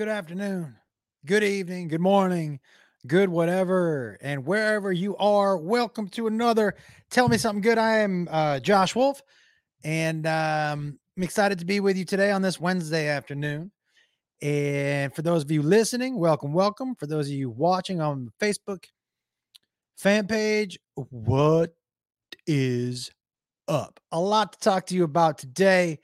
[0.00, 0.74] good afternoon,
[1.26, 2.58] good evening, good morning,
[3.06, 6.74] good whatever, and wherever you are, welcome to another
[7.10, 7.76] Tell Me Something Good.
[7.76, 9.20] I am uh, Josh Wolf,
[9.84, 13.72] and um, I'm excited to be with you today on this Wednesday afternoon.
[14.40, 16.94] And for those of you listening, welcome, welcome.
[16.94, 18.84] For those of you watching on Facebook
[19.98, 21.74] fan page, what
[22.46, 23.10] is
[23.68, 24.00] up?
[24.12, 25.98] A lot to talk to you about today.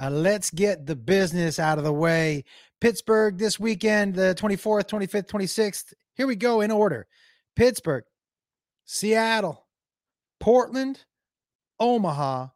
[0.00, 2.42] Uh, let's get the business out of the way.
[2.84, 5.94] Pittsburgh this weekend, the 24th, 25th, 26th.
[6.16, 7.06] Here we go in order
[7.56, 8.04] Pittsburgh,
[8.84, 9.66] Seattle,
[10.38, 11.02] Portland,
[11.80, 12.48] Omaha,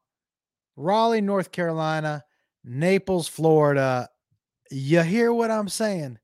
[0.77, 2.25] Raleigh, North Carolina,
[2.63, 4.11] Naples, Florida.
[4.71, 6.19] You hear what I'm saying?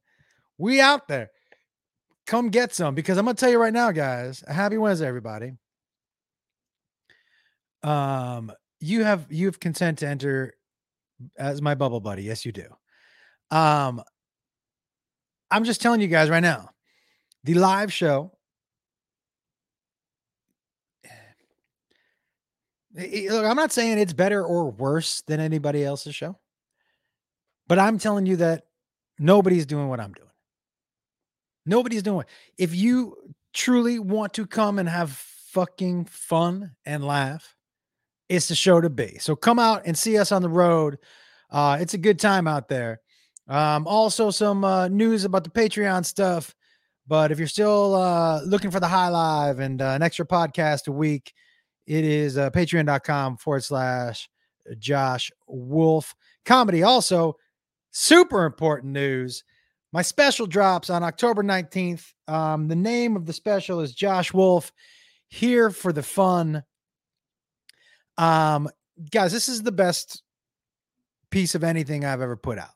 [0.59, 1.31] We out there.
[2.27, 4.45] Come get some because I'm going to tell you right now, guys.
[4.47, 5.53] Happy Wednesday, everybody.
[7.83, 10.53] Um, you have you have consent to enter
[11.39, 12.25] as my bubble buddy.
[12.25, 12.67] Yes, you do.
[13.51, 14.03] Um,
[15.51, 16.71] I'm just telling you guys right now,
[17.45, 18.33] the live show.
[22.97, 26.39] Look, I'm not saying it's better or worse than anybody else's show,
[27.67, 28.67] but I'm telling you that
[29.19, 30.29] nobody's doing what I'm doing.
[31.67, 32.27] Nobody's doing.
[32.57, 33.17] If you
[33.53, 37.57] truly want to come and have fucking fun and laugh,
[38.29, 39.19] it's the show to be.
[39.19, 40.99] So come out and see us on the road.
[41.51, 43.01] Uh, it's a good time out there.
[43.49, 46.55] Um, also, some uh, news about the Patreon stuff.
[47.07, 50.89] But if you're still uh, looking for the high live and uh, an extra podcast
[50.89, 51.35] a week,
[51.87, 54.29] it is uh, patreon.com forward slash
[54.79, 56.15] Josh Wolf
[56.47, 56.83] comedy.
[56.83, 57.37] Also,
[57.91, 59.45] super important news.
[59.93, 62.05] My special drops on October 19th.
[62.27, 64.73] Um, the name of the special is Josh Wolf
[65.29, 66.65] here for the fun.
[68.17, 68.69] Um,
[69.11, 70.23] guys, this is the best
[71.31, 72.71] piece of anything I've ever put out.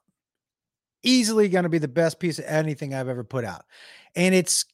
[1.02, 3.64] Easily going to be the best piece of anything I've ever put out.
[4.16, 4.64] And it's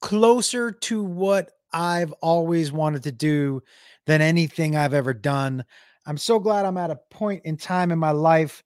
[0.00, 3.62] closer to what I've always wanted to do
[4.06, 5.64] than anything I've ever done.
[6.06, 8.64] I'm so glad I'm at a point in time in my life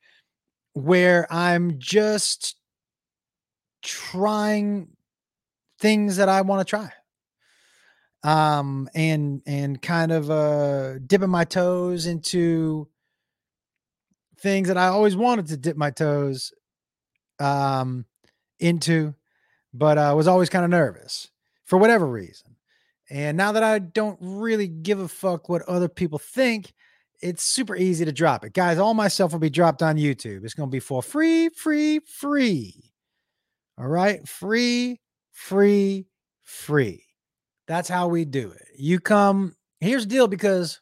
[0.75, 2.57] where I'm just
[3.83, 4.89] trying
[5.81, 6.93] things that I want to try
[8.25, 12.89] um and and kind of uh dipping my toes into
[14.39, 16.53] things that I always wanted to dip my toes
[17.43, 18.05] um
[18.61, 19.15] into
[19.75, 21.31] but I uh, was always kind of nervous
[21.65, 22.57] for whatever reason.
[23.11, 26.73] And now that I don't really give a fuck what other people think,
[27.21, 28.53] it's super easy to drop it.
[28.53, 30.45] Guys, all my stuff will be dropped on YouTube.
[30.45, 32.93] It's going to be for free, free, free.
[33.79, 34.27] All right?
[34.27, 36.07] Free, free,
[36.43, 37.05] free.
[37.67, 38.67] That's how we do it.
[38.77, 40.81] You come, here's the deal because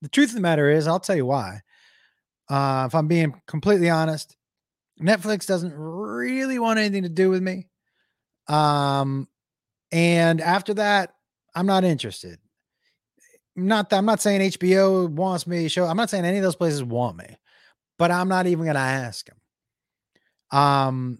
[0.00, 1.60] the truth of the matter is, I'll tell you why.
[2.48, 4.36] Uh, if I'm being completely honest,
[5.02, 7.68] Netflix doesn't really want anything to do with me.
[8.48, 9.28] Um,
[9.90, 11.14] and after that,
[11.54, 12.38] I'm not interested.
[13.54, 15.84] Not that I'm not saying HBO wants me show.
[15.84, 17.36] I'm not saying any of those places want me,
[17.98, 20.58] but I'm not even gonna ask them.
[20.58, 21.18] Um,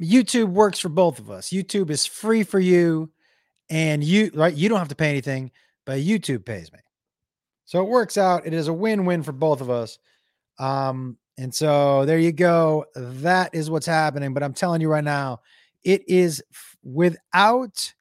[0.00, 1.50] YouTube works for both of us.
[1.50, 3.10] YouTube is free for you,
[3.68, 4.54] and you right.
[4.54, 5.50] You don't have to pay anything,
[5.84, 6.78] but YouTube pays me.
[7.64, 8.46] So it works out.
[8.46, 9.98] It is a win-win for both of us.
[10.58, 12.84] Um, and so there you go.
[12.94, 14.34] That is what's happening.
[14.34, 15.40] But I'm telling you right now,
[15.82, 16.42] it is
[16.82, 17.94] without.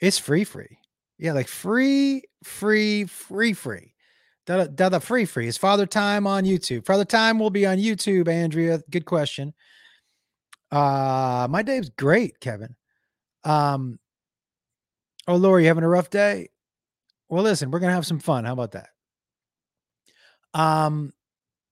[0.00, 0.78] It's free, free.
[1.18, 3.94] Yeah, like free, free, free, free.
[4.46, 5.46] Da da free, free.
[5.46, 6.86] Is Father Time on YouTube?
[6.86, 8.28] Father Time will be on YouTube.
[8.28, 9.52] Andrea, good question.
[10.72, 12.74] Uh, my day's great, Kevin.
[13.44, 13.98] Um,
[15.28, 16.48] oh, Lori, you having a rough day?
[17.28, 18.46] Well, listen, we're gonna have some fun.
[18.46, 18.88] How about that?
[20.54, 21.12] Um,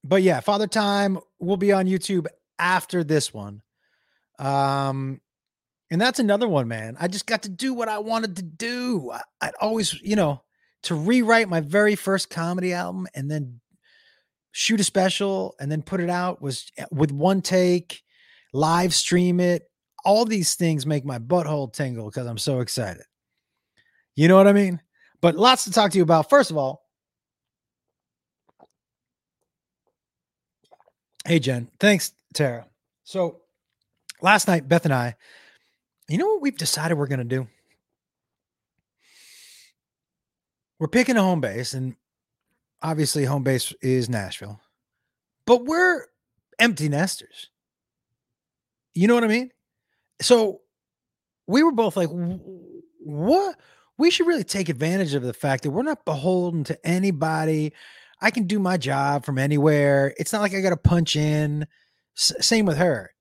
[0.03, 2.27] but yeah, Father Time will be on YouTube
[2.57, 3.61] after this one.
[4.37, 5.21] Um,
[5.91, 6.95] and that's another one, man.
[6.99, 9.11] I just got to do what I wanted to do.
[9.11, 10.41] I, I'd always, you know,
[10.83, 13.59] to rewrite my very first comedy album and then
[14.51, 18.01] shoot a special and then put it out was eh, with one take
[18.53, 19.69] live stream it.
[20.05, 23.03] All these things make my butthole tingle because I'm so excited.
[24.15, 24.81] You know what I mean?
[25.21, 26.29] But lots to talk to you about.
[26.29, 26.83] First of all,
[31.29, 31.69] hey, Jen.
[31.79, 32.65] Thanks, Tara.
[33.03, 33.41] So
[34.19, 35.15] last night, Beth and I,
[36.07, 37.47] you know what we've decided we're going to do?
[40.79, 41.95] We're picking a home base, and
[42.81, 44.59] obviously, home base is Nashville,
[45.45, 46.05] but we're
[46.57, 47.49] empty nesters.
[48.95, 49.51] You know what I mean?
[50.21, 50.61] So
[51.45, 52.09] we were both like,
[53.01, 53.55] what?
[53.99, 57.73] We should really take advantage of the fact that we're not beholden to anybody.
[58.21, 60.13] I can do my job from anywhere.
[60.17, 61.67] It's not like I got to punch in
[62.17, 63.11] S- same with her.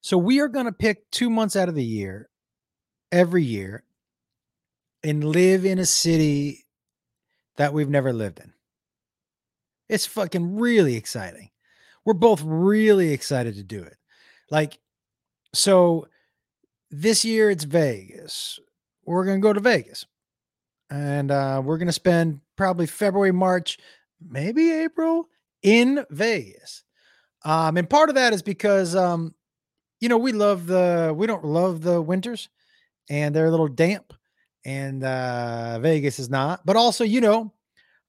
[0.00, 2.28] So we are going to pick two months out of the year,
[3.12, 3.84] every year,
[5.04, 6.66] and live in a city
[7.56, 8.52] that we've never lived in.
[9.88, 11.50] It's fucking really exciting.
[12.04, 13.96] We're both really excited to do it.
[14.50, 14.78] Like,
[15.54, 16.08] so
[16.90, 18.58] this year it's Vegas.
[19.04, 20.06] We're going to go to Vegas
[20.90, 23.76] and uh, we're going to spend probably February, March,
[24.24, 25.28] maybe April
[25.62, 26.84] in Vegas.
[27.44, 29.34] Um, and part of that is because, um,
[29.98, 32.48] you know, we love the, we don't love the winters
[33.10, 34.12] and they're a little damp
[34.64, 36.64] and uh, Vegas is not.
[36.64, 37.52] But also, you know,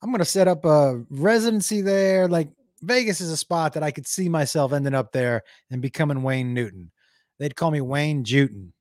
[0.04, 2.28] I'm going to set up a residency there.
[2.28, 2.50] Like
[2.84, 5.42] Vegas is a spot that I could see myself ending up there
[5.72, 6.92] and becoming Wayne Newton.
[7.40, 8.72] They'd call me Wayne Jewton,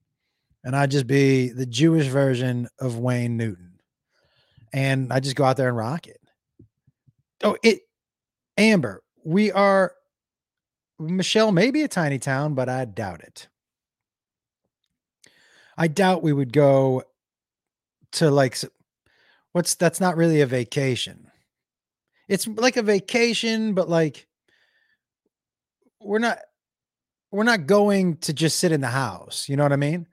[0.64, 3.71] and I'd just be the Jewish version of Wayne Newton.
[4.72, 6.20] And I just go out there and rock it.
[7.44, 7.80] Oh, it,
[8.56, 9.92] Amber, we are,
[10.98, 13.48] Michelle, maybe a tiny town, but I doubt it.
[15.76, 17.02] I doubt we would go
[18.12, 18.58] to like
[19.52, 21.30] what's that's not really a vacation.
[22.28, 24.26] It's like a vacation, but like
[26.00, 26.38] we're not
[27.30, 29.48] we're not going to just sit in the house.
[29.48, 30.06] You know what I mean?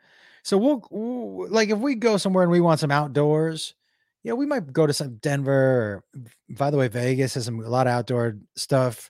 [0.43, 3.73] So we'll, we'll like if we go somewhere and we want some outdoors,
[4.23, 6.03] yeah, we might go to some Denver.
[6.49, 9.09] By the way, Vegas has some a lot of outdoor stuff.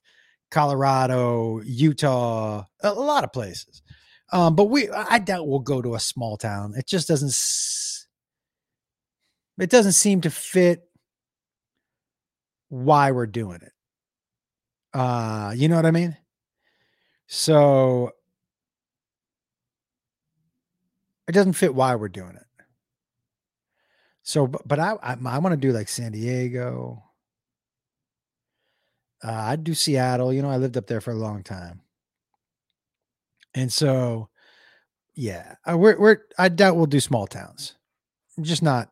[0.51, 3.81] Colorado, Utah, a, a lot of places.
[4.31, 6.73] Um, but we, I doubt we'll go to a small town.
[6.77, 7.33] It just doesn't
[9.59, 10.83] it doesn't seem to fit
[12.69, 13.73] why we're doing it.
[14.93, 16.15] Uh, you know what I mean?
[17.27, 18.11] So
[21.27, 22.43] it doesn't fit why we're doing it.
[24.29, 27.03] So, but, I, I, I want to do like San Diego.
[29.23, 30.31] Uh, I'd do Seattle.
[30.31, 31.81] You know, I lived up there for a long time.
[33.55, 34.29] And so,
[35.15, 37.73] yeah, uh, we're, we're, I doubt we'll do small towns.
[38.39, 38.91] just not,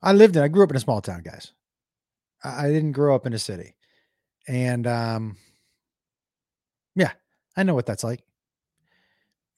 [0.00, 1.52] I lived in, I grew up in a small town, guys.
[2.42, 3.76] I, I didn't grow up in a city.
[4.48, 5.36] And um,
[6.94, 7.12] yeah,
[7.54, 8.22] I know what that's like.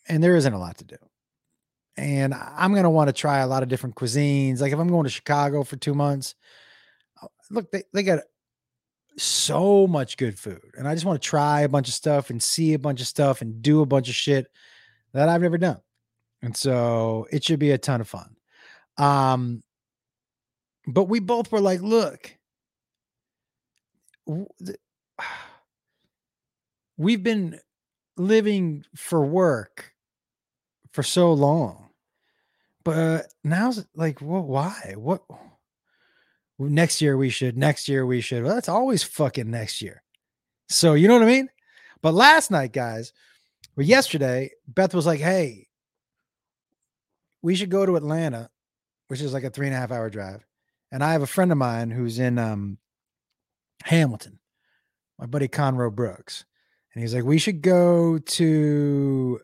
[0.08, 0.96] And there isn't a lot to do.
[1.96, 4.60] And I'm going to want to try a lot of different cuisines.
[4.60, 6.34] Like if I'm going to Chicago for two months,
[7.22, 8.20] uh, look, they, they got
[9.18, 10.74] so much good food.
[10.78, 13.06] And I just want to try a bunch of stuff and see a bunch of
[13.06, 14.46] stuff and do a bunch of shit
[15.12, 15.80] that I've never done.
[16.42, 18.36] And so it should be a ton of fun.
[18.96, 19.62] Um,
[20.86, 22.34] but we both were like, look,
[26.96, 27.60] we've been
[28.16, 29.92] living for work
[30.92, 31.88] for so long.
[32.84, 34.94] But now, like, well, why?
[34.96, 35.22] What?
[36.58, 37.56] Next year we should.
[37.56, 38.42] Next year we should.
[38.42, 40.02] Well, that's always fucking next year.
[40.68, 41.48] So you know what I mean?
[42.02, 43.12] But last night, guys,
[43.76, 45.68] or yesterday, Beth was like, "Hey,
[47.42, 48.50] we should go to Atlanta,
[49.08, 50.44] which is like a three and a half hour drive,
[50.92, 52.78] and I have a friend of mine who's in um,
[53.84, 54.38] Hamilton,
[55.18, 56.44] my buddy Conroe Brooks.
[56.94, 59.40] And he's like, we should go to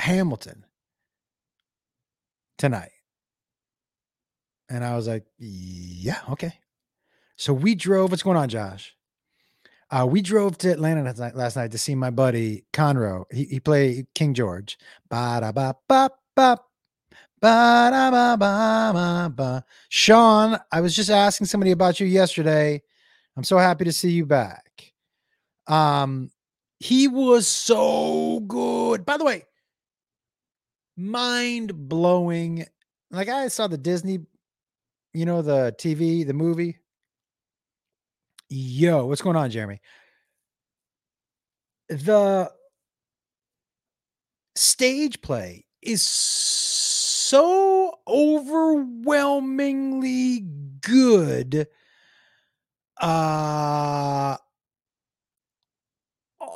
[0.00, 0.64] Hamilton
[2.58, 2.90] tonight.
[4.68, 6.52] And I was like, yeah, okay.
[7.36, 8.10] So we drove.
[8.10, 8.94] What's going on, Josh?
[9.90, 13.24] Uh, we drove to Atlanta last night, last night to see my buddy Conroe.
[13.32, 14.78] He, he played King George.
[15.08, 16.58] Ba da ba ba ba
[17.40, 19.64] Ba-da-ba-ba-ba-ba.
[19.88, 22.82] Sean, I was just asking somebody about you yesterday.
[23.34, 24.92] I'm so happy to see you back.
[25.66, 26.30] Um,
[26.78, 29.06] he was so good.
[29.06, 29.44] By the way,
[31.00, 32.66] mind blowing.
[33.10, 34.20] Like I saw the Disney,
[35.12, 36.78] you know, the TV, the movie.
[38.48, 39.80] Yo, what's going on, Jeremy?
[41.88, 42.52] The
[44.54, 50.40] stage play is so overwhelmingly
[50.82, 51.66] good
[53.00, 54.36] uh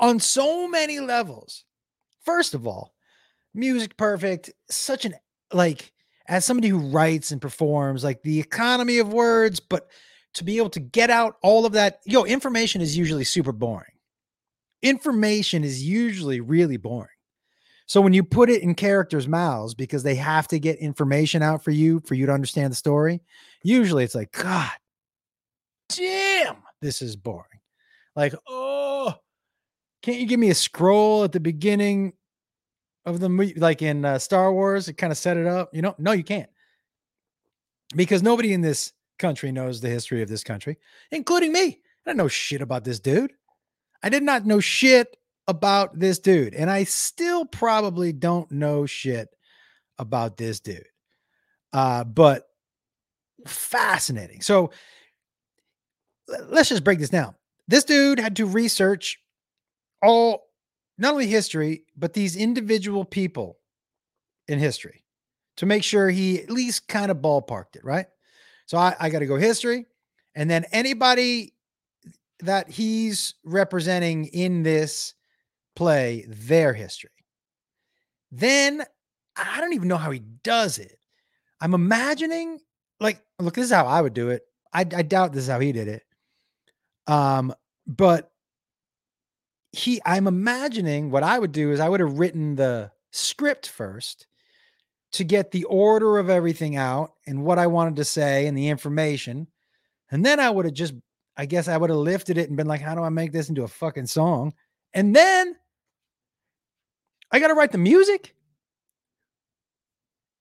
[0.01, 1.65] on so many levels.
[2.25, 2.94] First of all,
[3.55, 5.15] music perfect, such an
[5.53, 5.93] like
[6.27, 9.89] as somebody who writes and performs, like the economy of words, but
[10.35, 13.93] to be able to get out all of that, yo, information is usually super boring.
[14.83, 17.09] Information is usually really boring.
[17.87, 21.63] So when you put it in characters' mouths because they have to get information out
[21.63, 23.21] for you for you to understand the story,
[23.63, 24.71] usually it's like, God
[25.91, 27.61] damn, this is boring.
[28.17, 29.15] Like, oh,
[30.03, 32.15] can't you give me a scroll at the beginning
[33.07, 34.89] of the movie, like in uh, Star Wars?
[34.89, 35.75] It kind of set it up.
[35.75, 36.51] You know, no, you can't,
[37.95, 40.79] because nobody in this country knows the history of this country,
[41.11, 41.81] including me.
[42.07, 43.33] I don't know shit about this dude.
[44.03, 46.55] I did not know shit about this dude.
[46.55, 49.29] And I still probably don't know shit
[49.99, 50.87] about this dude.
[51.73, 52.47] Uh, but
[53.47, 54.41] fascinating.
[54.41, 54.71] So
[56.49, 57.35] let's just break this down.
[57.69, 59.19] This dude had to research
[60.03, 60.45] all
[60.99, 63.59] not only history, but these individual people
[64.49, 65.05] in history
[65.57, 68.07] to make sure he at least kind of ballparked it, right?
[68.67, 69.87] So I, I got to go history.
[70.35, 71.55] And then anybody
[72.41, 75.15] that he's representing in this
[75.77, 77.11] play, their history.
[78.33, 78.83] Then
[79.37, 80.99] I don't even know how he does it.
[81.61, 82.61] I'm imagining,
[83.01, 84.43] like, look, this is how I would do it.
[84.73, 86.03] I, I doubt this is how he did it.
[87.07, 87.55] Um,
[87.87, 88.31] but
[89.75, 94.27] he, I'm imagining what I would do is I would have written the script first
[95.13, 98.69] to get the order of everything out and what I wanted to say and the
[98.69, 99.47] information.
[100.11, 100.95] And then I would have just,
[101.37, 103.49] I guess I would have lifted it and been like, how do I make this
[103.49, 104.55] into a fucking song?
[104.93, 105.57] And then
[107.31, 108.35] I got to write the music.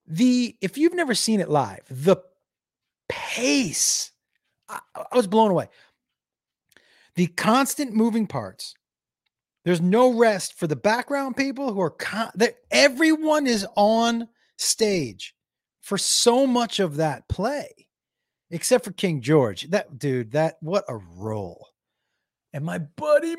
[0.06, 2.18] The, if you've never seen it live, the
[3.10, 4.12] pace,
[4.70, 5.70] I, I was blown away.
[7.16, 8.76] The constant moving parts.
[9.66, 12.32] There's no rest for the background people who are, con-
[12.70, 14.28] everyone is on
[14.58, 15.34] stage
[15.82, 17.88] for so much of that play,
[18.52, 19.70] except for King George.
[19.70, 21.70] That dude, that what a role.
[22.52, 23.36] And my buddy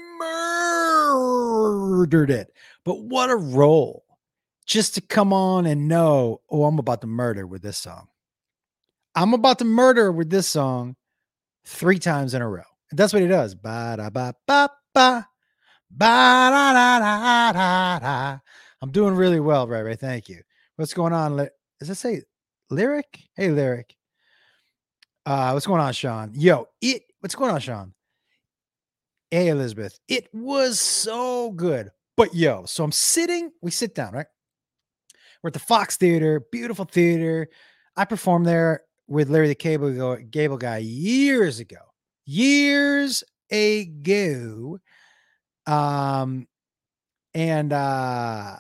[1.09, 2.53] murdered it.
[2.85, 4.05] But what a role
[4.67, 8.09] just to come on and know, oh, I'm about to murder with this song.
[9.15, 10.97] I'm about to murder with this song
[11.65, 12.65] three times in a row.
[12.91, 13.55] And that's what he does.
[13.55, 15.29] Ba da ba ba ba.
[16.01, 16.91] I'm
[18.91, 19.97] doing really well, Ray Ray.
[19.97, 20.43] Thank you.
[20.77, 21.37] What's going on?
[21.79, 22.23] Does it say
[22.71, 23.21] lyric?
[23.37, 23.95] Hey, lyric.
[25.25, 26.33] Uh, what's going on, Sean?
[26.35, 27.03] Yo, it.
[27.21, 27.95] What's going on, Sean?
[29.31, 29.99] Hey, Elizabeth.
[30.09, 31.91] It was so good.
[32.17, 33.51] But yo, so I'm sitting.
[33.63, 34.27] We sit down, right?
[35.43, 37.49] We're at the Fox Theater, beautiful theater.
[37.97, 41.77] I performed there with Larry the Cable Gable guy years ago.
[42.25, 44.79] Years ago.
[45.67, 46.47] Um,
[47.35, 48.57] and uh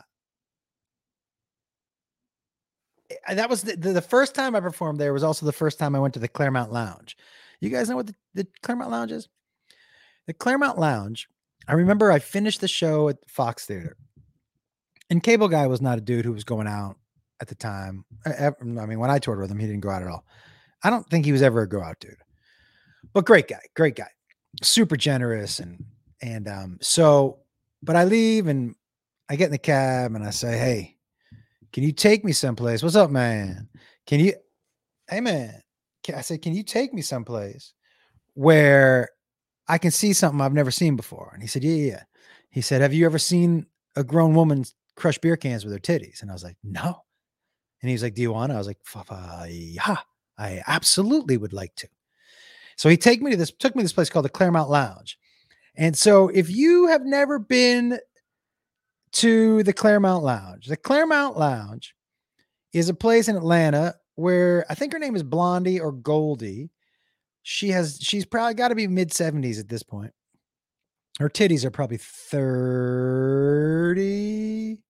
[3.32, 5.98] that was the, the, first time I performed there was also the first time I
[5.98, 7.16] went to the Clermont Lounge.
[7.60, 9.28] You guys know what the, the Clermont Lounge is?
[10.26, 11.28] The Clermont Lounge.
[11.66, 13.96] I remember I finished the show at Fox Theater,
[15.08, 16.96] and Cable Guy was not a dude who was going out
[17.40, 18.04] at the time.
[18.26, 20.26] I, I mean, when I toured with him, he didn't go out at all.
[20.82, 22.16] I don't think he was ever a go out dude,
[23.14, 24.08] but great guy, great guy,
[24.62, 25.82] super generous, and
[26.24, 26.78] and um.
[26.80, 27.38] So,
[27.82, 28.74] but I leave and
[29.28, 30.94] I get in the cab and I say, "Hey,
[31.74, 32.84] can you take me someplace?
[32.84, 33.68] What's up, man?
[34.06, 34.34] Can you,
[35.10, 35.60] hey, man?
[36.14, 37.72] I said, can you take me someplace
[38.34, 39.08] where
[39.66, 41.32] I can see something I've never seen before?
[41.32, 42.02] And he said, yeah, yeah.
[42.50, 43.66] He said, have you ever seen
[43.96, 44.64] a grown woman
[44.94, 46.22] crush beer cans with her titties?
[46.22, 47.02] And I was like, no.
[47.82, 48.54] And he's like, do you want to?
[48.54, 48.78] I was like,
[49.48, 49.96] yeah,
[50.38, 51.88] I absolutely would like to.
[52.76, 55.18] So he take me to this, took me to this place called the Clermont Lounge.
[55.76, 57.98] And so if you have never been
[59.14, 60.66] to the Clermont Lounge.
[60.66, 61.94] The Clermont Lounge
[62.72, 66.70] is a place in Atlanta where I think her name is Blondie or Goldie.
[67.42, 70.12] She has she's probably got to be mid 70s at this point.
[71.20, 74.82] Her titties are probably 30.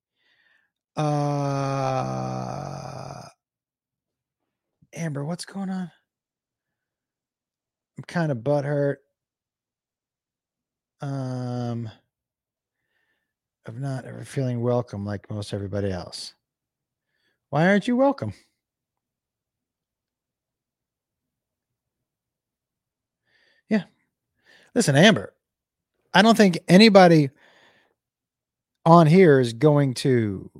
[0.97, 3.21] Uh
[4.95, 5.91] Amber, what's going on?
[7.99, 8.97] I'm kind of butthurt.
[11.01, 11.91] Um
[13.67, 16.35] of not ever feeling welcome like most everybody else.
[17.51, 18.35] Why aren't you welcome?
[23.69, 23.85] Yeah.
[24.75, 25.33] Listen, Amber,
[26.13, 27.31] I don't think anybody
[28.85, 30.51] on here is going to,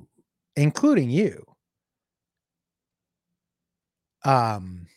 [0.55, 1.45] including you,
[4.23, 4.87] um,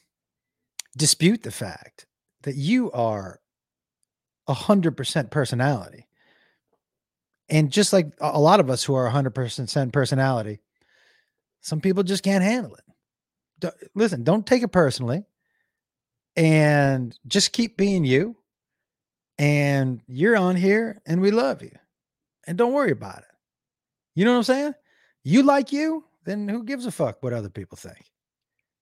[0.96, 2.06] dispute the fact
[2.42, 3.40] that you are
[4.48, 6.08] a hundred percent personality.
[7.48, 10.60] And just like a lot of us who are 100% personality,
[11.60, 13.74] some people just can't handle it.
[13.94, 15.24] listen, don't take it personally
[16.36, 18.36] and just keep being you.
[19.38, 21.72] And you're on here and we love you.
[22.46, 23.24] And don't worry about it.
[24.14, 24.74] You know what I'm saying?
[25.22, 28.10] You like you, then who gives a fuck what other people think?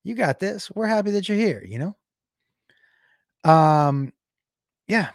[0.02, 0.70] You got this.
[0.70, 3.50] We're happy that you're here, you know?
[3.50, 4.12] Um,
[4.88, 5.10] yeah.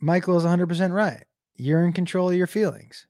[0.00, 1.24] Michael is 100% right
[1.56, 3.06] you're in control of your feelings.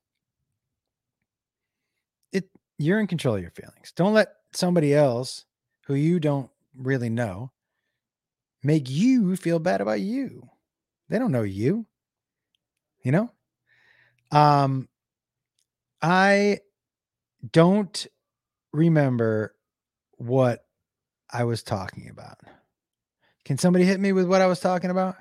[2.32, 2.48] It
[2.78, 3.92] you're in control of your feelings.
[3.94, 5.44] Don't let somebody else
[5.86, 7.52] who you don't really know
[8.62, 10.48] make you feel bad about you.
[11.08, 11.86] They don't know you.
[13.02, 13.30] you know?
[14.32, 14.88] Um,
[16.00, 16.60] I
[17.52, 18.06] don't
[18.72, 19.54] remember
[20.12, 20.64] what
[21.30, 22.38] I was talking about.
[23.44, 25.16] Can somebody hit me with what I was talking about?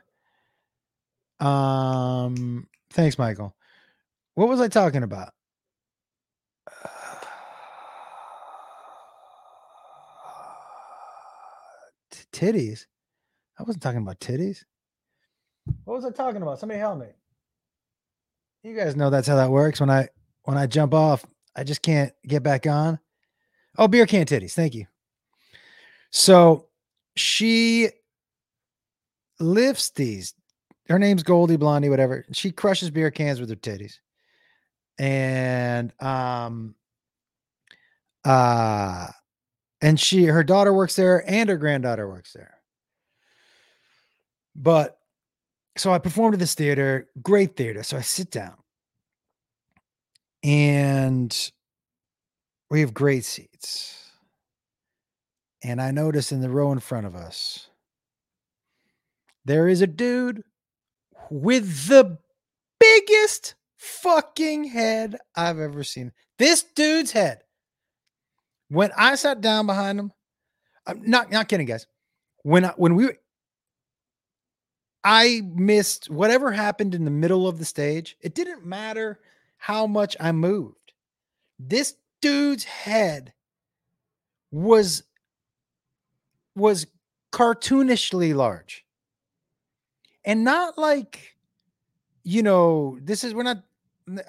[1.40, 3.56] Um, thanks, Michael.
[4.36, 5.34] What was I talking about?
[12.34, 12.86] titties.
[13.58, 14.63] I wasn't talking about titties.
[15.86, 16.60] What was I talking about?
[16.60, 17.08] Somebody help me.
[18.63, 19.80] You guys know that's how that works.
[19.80, 20.10] When I
[20.44, 21.25] when I jump off,
[21.56, 23.00] I just can't get back on.
[23.78, 24.54] Oh, beer can titties.
[24.54, 24.88] Thank you.
[26.12, 26.68] So
[27.16, 27.90] she
[29.40, 30.34] lifts these.
[30.90, 32.25] Her name's Goldie Blondie, whatever.
[32.32, 34.00] She crushes beer cans with her titties.
[35.00, 36.75] And um
[38.25, 39.08] uh
[39.82, 42.58] and she her daughter works there and her granddaughter works there.
[44.56, 44.98] But
[45.78, 47.82] so I performed at this theater, great theater.
[47.84, 48.56] So I sit down
[50.44, 51.52] and
[52.70, 54.00] we have great seats.
[55.63, 57.70] And I notice in the row in front of us,
[59.46, 60.44] there is a dude
[61.30, 62.18] with the
[62.80, 66.12] biggest fucking head I've ever seen.
[66.38, 67.44] This dude's head.
[68.70, 70.12] When I sat down behind him,
[70.86, 71.88] I'm not not kidding, guys.
[72.44, 73.10] When I, when we
[75.03, 78.15] I missed whatever happened in the middle of the stage.
[78.22, 79.20] It didn't matter
[79.58, 80.94] how much I moved.
[81.60, 83.34] This dude's head
[84.51, 85.03] was
[86.56, 86.88] was
[87.32, 88.83] cartoonishly large.
[90.25, 91.34] And not like
[92.24, 93.63] you know, this is we're not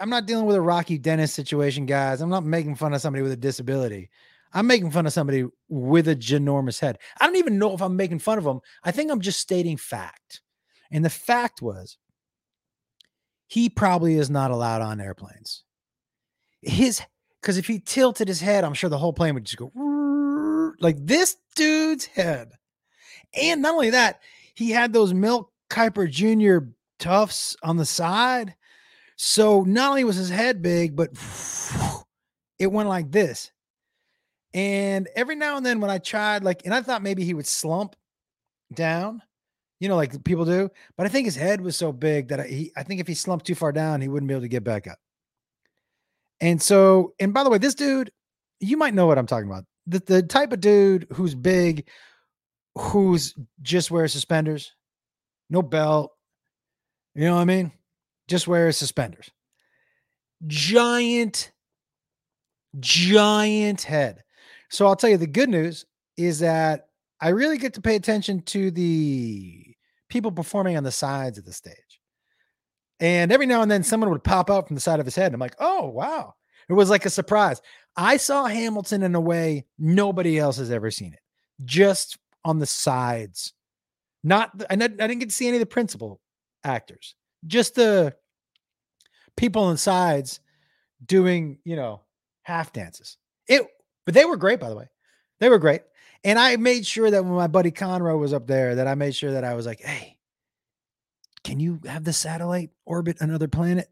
[0.01, 2.21] I'm not dealing with a Rocky Dennis situation, guys.
[2.21, 4.11] I'm not making fun of somebody with a disability.
[4.53, 6.99] I'm making fun of somebody with a ginormous head.
[7.21, 8.61] I don't even know if I'm making fun of them.
[8.85, 10.43] I think I'm just stating fact.
[10.93, 11.99] And the fact was,
[13.49, 15.65] he probably is not allowed on airplanes.
[16.63, 17.03] His,
[17.41, 19.73] because if he tilted his head, I'm sure the whole plane would just go
[20.81, 22.53] like this dude's head.
[23.35, 24.21] And not only that,
[24.55, 26.67] he had those Mel Kiper Jr.
[26.99, 28.55] tufts on the side.
[29.17, 31.11] So not only was his head big, but
[32.59, 33.51] it went like this.
[34.53, 37.47] And every now and then when I tried, like, and I thought maybe he would
[37.47, 37.97] slump
[38.73, 39.21] down,
[39.81, 40.71] you know, like people do.
[40.97, 43.15] But I think his head was so big that I, he, I think if he
[43.15, 44.99] slumped too far down, he wouldn't be able to get back up.
[46.41, 48.13] And so, and by the way, this dude,
[48.61, 49.65] you might know what I'm talking about.
[49.87, 51.89] The, the type of dude who's big,
[52.77, 54.73] who's just wears suspenders,
[55.51, 56.13] no belt.
[57.15, 57.73] You know what I mean?
[58.29, 59.31] Just wears suspenders.
[60.47, 61.53] Giant,
[62.81, 64.23] giant head.
[64.71, 66.89] So I'll tell you the good news is that
[67.21, 69.75] I really get to pay attention to the
[70.09, 71.75] people performing on the sides of the stage.
[73.01, 75.27] And every now and then someone would pop out from the side of his head.
[75.27, 76.35] And I'm like, oh, wow.
[76.69, 77.61] It was like a surprise.
[77.97, 81.21] I saw Hamilton in a way nobody else has ever seen it,
[81.65, 83.53] just on the sides.
[84.27, 86.21] Not, I didn't get to see any of the principal
[86.65, 87.15] actors,
[87.47, 88.17] just the
[89.37, 90.41] people on sides
[91.05, 92.01] doing, you know,
[92.43, 93.19] half dances.
[93.47, 93.67] It,
[94.07, 94.89] but they were great, by the way.
[95.41, 95.83] They were great.
[96.25, 99.15] And I made sure that when my buddy Conroe was up there, that I made
[99.15, 100.17] sure that I was like, hey,
[101.43, 103.89] can you have the satellite orbit another planet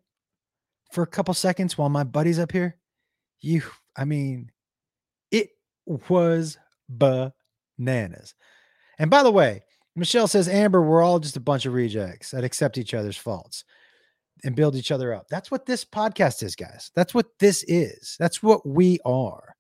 [0.92, 2.78] for a couple seconds while my buddy's up here?
[3.40, 3.62] You,
[3.94, 4.50] I mean,
[5.30, 5.50] it
[5.86, 6.56] was
[6.88, 8.34] bananas.
[8.98, 12.44] And by the way, Michelle says, Amber, we're all just a bunch of rejects that
[12.44, 13.64] accept each other's faults
[14.44, 15.26] and build each other up.
[15.28, 16.90] That's what this podcast is, guys.
[16.94, 18.16] That's what this is.
[18.18, 19.54] That's what we are.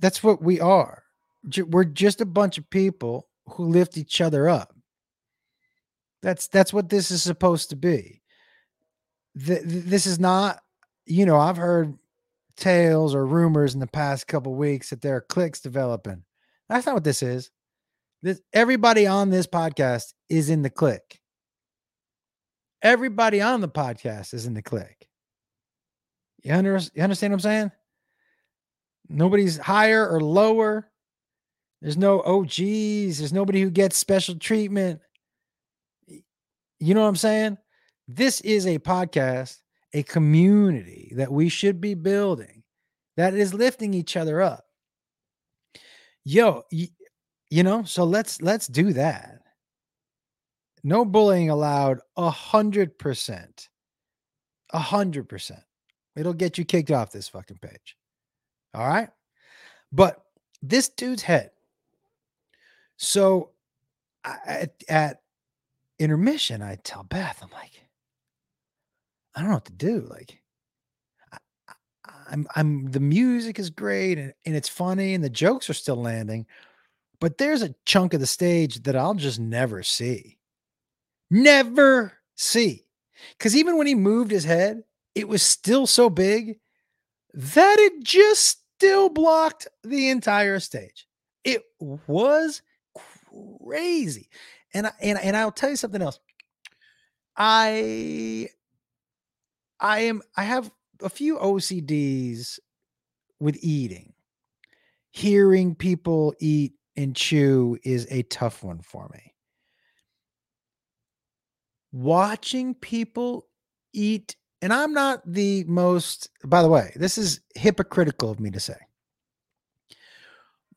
[0.00, 1.04] That's what we are.
[1.66, 4.74] We're just a bunch of people who lift each other up.
[6.22, 8.22] That's that's what this is supposed to be.
[9.34, 10.60] this is not,
[11.06, 11.98] you know, I've heard
[12.56, 16.24] tales or rumors in the past couple weeks that there are cliques developing.
[16.68, 17.50] That's not what this is.
[18.24, 21.20] This everybody on this podcast is in the click.
[22.80, 25.06] Everybody on the podcast is in the click.
[26.42, 27.72] You, under, you understand what I'm saying?
[29.10, 30.90] Nobody's higher or lower.
[31.82, 33.18] There's no oh, OGs.
[33.18, 35.00] There's nobody who gets special treatment.
[36.08, 37.58] You know what I'm saying?
[38.08, 39.58] This is a podcast,
[39.92, 42.62] a community that we should be building
[43.18, 44.64] that is lifting each other up.
[46.24, 46.62] Yo,
[47.54, 49.40] you, know, so let's let's do that.
[50.82, 53.68] No bullying allowed a hundred percent.
[54.70, 55.62] A hundred percent.
[56.16, 57.96] It'll get you kicked off this fucking page.
[58.74, 59.08] All right.
[59.92, 60.24] But
[60.62, 61.50] this dude's head.
[62.96, 63.50] So
[64.24, 65.20] at, at
[65.98, 67.70] intermission, I tell Beth, I'm like,
[69.34, 70.06] I don't know what to do.
[70.10, 70.40] Like,
[71.32, 71.38] I,
[72.30, 75.96] I'm, I'm, the music is great and, and it's funny and the jokes are still
[75.96, 76.46] landing,
[77.24, 80.36] but there's a chunk of the stage that I'll just never see.
[81.30, 82.84] Never see.
[83.38, 84.84] Because even when he moved his head,
[85.14, 86.58] it was still so big
[87.32, 91.08] that it just still blocked the entire stage.
[91.44, 92.60] It was
[93.64, 94.28] crazy.
[94.74, 96.20] And I, and and I'll tell you something else.
[97.38, 98.50] I
[99.80, 100.70] I am I have
[101.02, 102.58] a few OCDs
[103.40, 104.12] with eating.
[105.12, 109.34] Hearing people eat and chew is a tough one for me.
[111.92, 113.46] Watching people
[113.92, 118.60] eat and I'm not the most by the way, this is hypocritical of me to
[118.60, 118.76] say.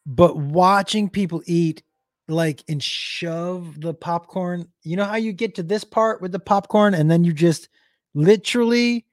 [0.05, 1.83] But watching people eat
[2.27, 4.67] like and shove the popcorn.
[4.83, 7.69] You know how you get to this part with the popcorn and then you just
[8.13, 9.05] literally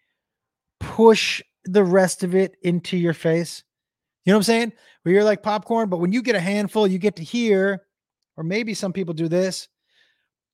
[0.80, 3.62] push the rest of it into your face.
[4.24, 4.72] You know what I'm saying?
[5.02, 7.82] Where you're like popcorn, but when you get a handful, you get to hear,
[8.37, 9.68] or maybe some people do this,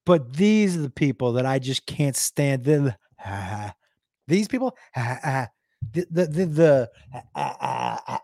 [0.04, 2.64] but these are the people that I just can't stand.
[2.64, 3.70] The, uh,
[4.26, 5.48] these people, the
[5.92, 6.90] the the, the
[7.34, 8.18] uh,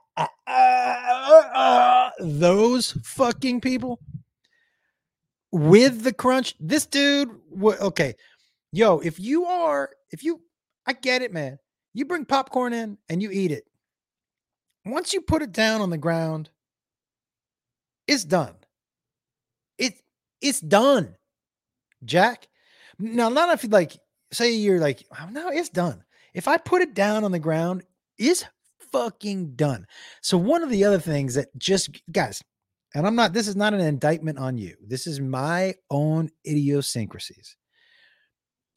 [2.20, 4.00] those fucking people
[5.52, 6.54] with the crunch.
[6.58, 7.30] This dude,
[7.62, 8.14] okay,
[8.72, 10.40] yo, if you are, if you,
[10.86, 11.58] I get it, man.
[11.94, 13.64] You bring popcorn in and you eat it.
[14.86, 16.48] Once you put it down on the ground,
[18.06, 18.54] it's done.
[19.78, 19.94] It
[20.40, 21.16] it's done,
[22.04, 22.46] Jack.
[22.98, 23.98] Now, not if you like,
[24.32, 26.04] say you're like, oh, no, it's done.
[26.34, 27.82] If I put it down on the ground,
[28.16, 28.44] it's
[28.92, 29.86] fucking done.
[30.22, 32.42] So one of the other things that just guys,
[32.94, 34.76] and I'm not, this is not an indictment on you.
[34.86, 37.56] This is my own idiosyncrasies.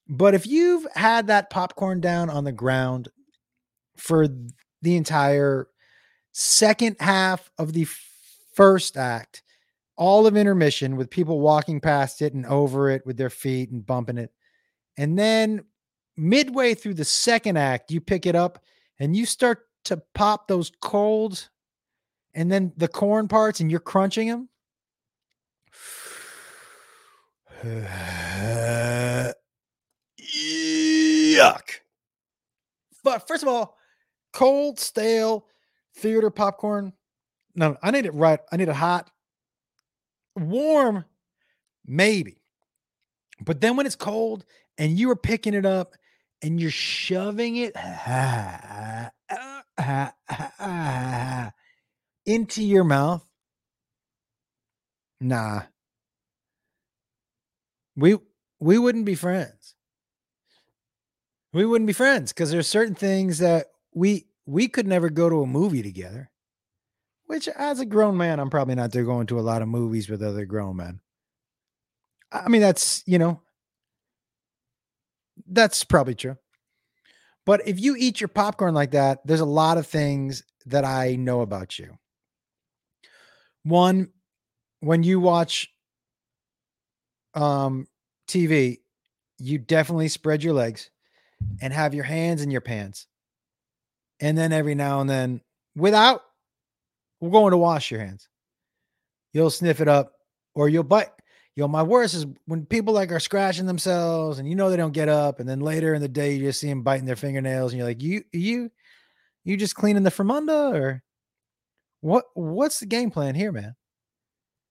[0.08, 3.10] But if you've had that popcorn down on the ground
[3.96, 4.28] for
[4.82, 5.68] the entire
[6.32, 7.88] second half of the
[8.54, 9.44] first act,
[9.96, 13.86] all of intermission with people walking past it and over it with their feet and
[13.86, 14.32] bumping it.
[14.98, 15.64] And then
[16.18, 18.64] midway through the second act, you pick it up
[19.00, 21.50] and you start to pop those cold
[22.34, 24.50] and then the corn parts and you're crunching them.
[30.20, 31.80] Yuck.
[33.04, 33.78] But first of all,
[34.34, 35.46] cold, stale
[36.00, 36.94] theater popcorn.
[37.56, 38.40] No, I need it right.
[38.52, 39.10] I need it hot.
[40.36, 41.06] Warm,
[41.86, 42.42] maybe.
[43.44, 44.46] But then when it's cold
[44.78, 45.96] and you are picking it up
[46.42, 47.76] and you're shoving it
[52.26, 53.26] into your mouth?
[55.20, 55.64] Nah.
[57.96, 58.18] We
[58.60, 59.76] we wouldn't be friends.
[61.52, 65.44] We wouldn't be friends because there's certain things that we we could never go to
[65.44, 66.32] a movie together.
[67.28, 70.24] Which as a grown man, I'm probably not going to a lot of movies with
[70.24, 71.02] other grown men.
[72.32, 73.42] I mean, that's, you know,
[75.48, 76.38] that's probably true.
[77.46, 81.16] But if you eat your popcorn like that, there's a lot of things that I
[81.16, 82.00] know about you.
[83.64, 84.10] One,
[84.80, 85.72] when you watch
[87.36, 87.88] um
[88.28, 88.80] TV,
[89.38, 90.90] you definitely spread your legs
[91.62, 93.06] and have your hands in your pants.
[94.22, 95.42] And then every now and then,
[95.76, 96.22] without
[97.22, 98.28] we're going to wash your hands,
[99.34, 100.14] you'll sniff it up
[100.56, 101.10] or you'll bite.
[101.56, 104.94] Yo, my worst is when people like are scratching themselves and you know they don't
[104.94, 107.72] get up, and then later in the day you just see them biting their fingernails,
[107.72, 108.72] and you're like, you, you,
[109.44, 111.04] you just cleaning the fromunda or
[112.02, 113.76] what what's the game plan here, man?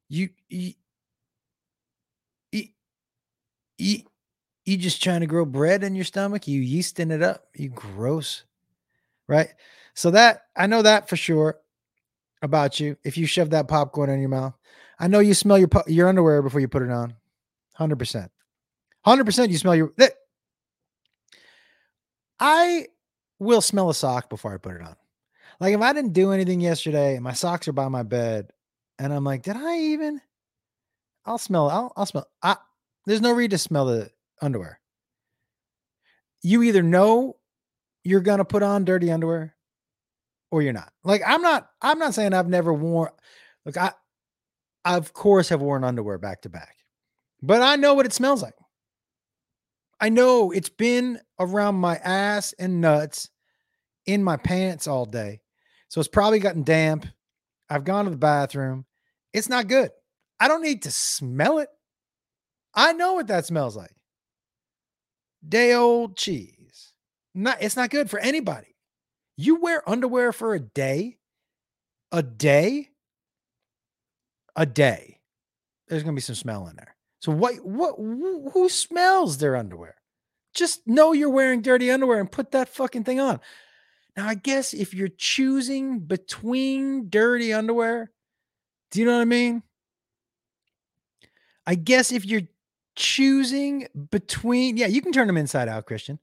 [0.08, 0.72] You you
[2.52, 2.64] you,
[3.76, 3.98] you,
[4.64, 8.44] you just trying to grow bread in your stomach, you yeasting it up, you gross.
[9.28, 9.48] Right?
[9.94, 11.58] So that I know that for sure
[12.42, 12.96] about you.
[13.04, 14.54] If you shove that popcorn in your mouth,
[14.98, 17.14] I know you smell your your underwear before you put it on.
[17.78, 18.28] 100%.
[19.06, 19.92] 100% you smell your
[22.40, 22.86] I
[23.38, 24.96] will smell a sock before I put it on.
[25.60, 28.50] Like if I didn't do anything yesterday my socks are by my bed
[28.98, 30.20] and I'm like, did I even?
[31.24, 31.68] I'll smell.
[31.68, 32.26] I'll, I'll smell.
[32.42, 32.56] I,
[33.06, 34.10] there's no reason to smell the
[34.40, 34.80] underwear.
[36.42, 37.36] You either know
[38.08, 39.54] you're gonna put on dirty underwear
[40.50, 40.92] or you're not.
[41.04, 41.68] Like I'm not.
[41.82, 43.10] I'm not saying I've never worn.
[43.66, 43.92] Look, I,
[44.84, 46.76] I of course have worn underwear back to back,
[47.42, 48.54] but I know what it smells like.
[50.00, 53.30] I know it's been around my ass and nuts
[54.06, 55.40] in my pants all day.
[55.88, 57.06] So it's probably gotten damp.
[57.68, 58.86] I've gone to the bathroom.
[59.32, 59.90] It's not good.
[60.40, 61.68] I don't need to smell it.
[62.74, 63.94] I know what that smells like.
[65.46, 66.57] Day old cheese.
[67.38, 68.74] Not it's not good for anybody.
[69.36, 71.18] You wear underwear for a day,
[72.10, 72.88] a day,
[74.56, 75.20] a day.
[75.86, 76.96] There's gonna be some smell in there.
[77.20, 79.94] So what what who smells their underwear?
[80.52, 83.38] Just know you're wearing dirty underwear and put that fucking thing on.
[84.16, 88.10] Now, I guess if you're choosing between dirty underwear,
[88.90, 89.62] do you know what I mean?
[91.64, 92.48] I guess if you're
[92.96, 96.18] choosing between, yeah, you can turn them inside out, Christian.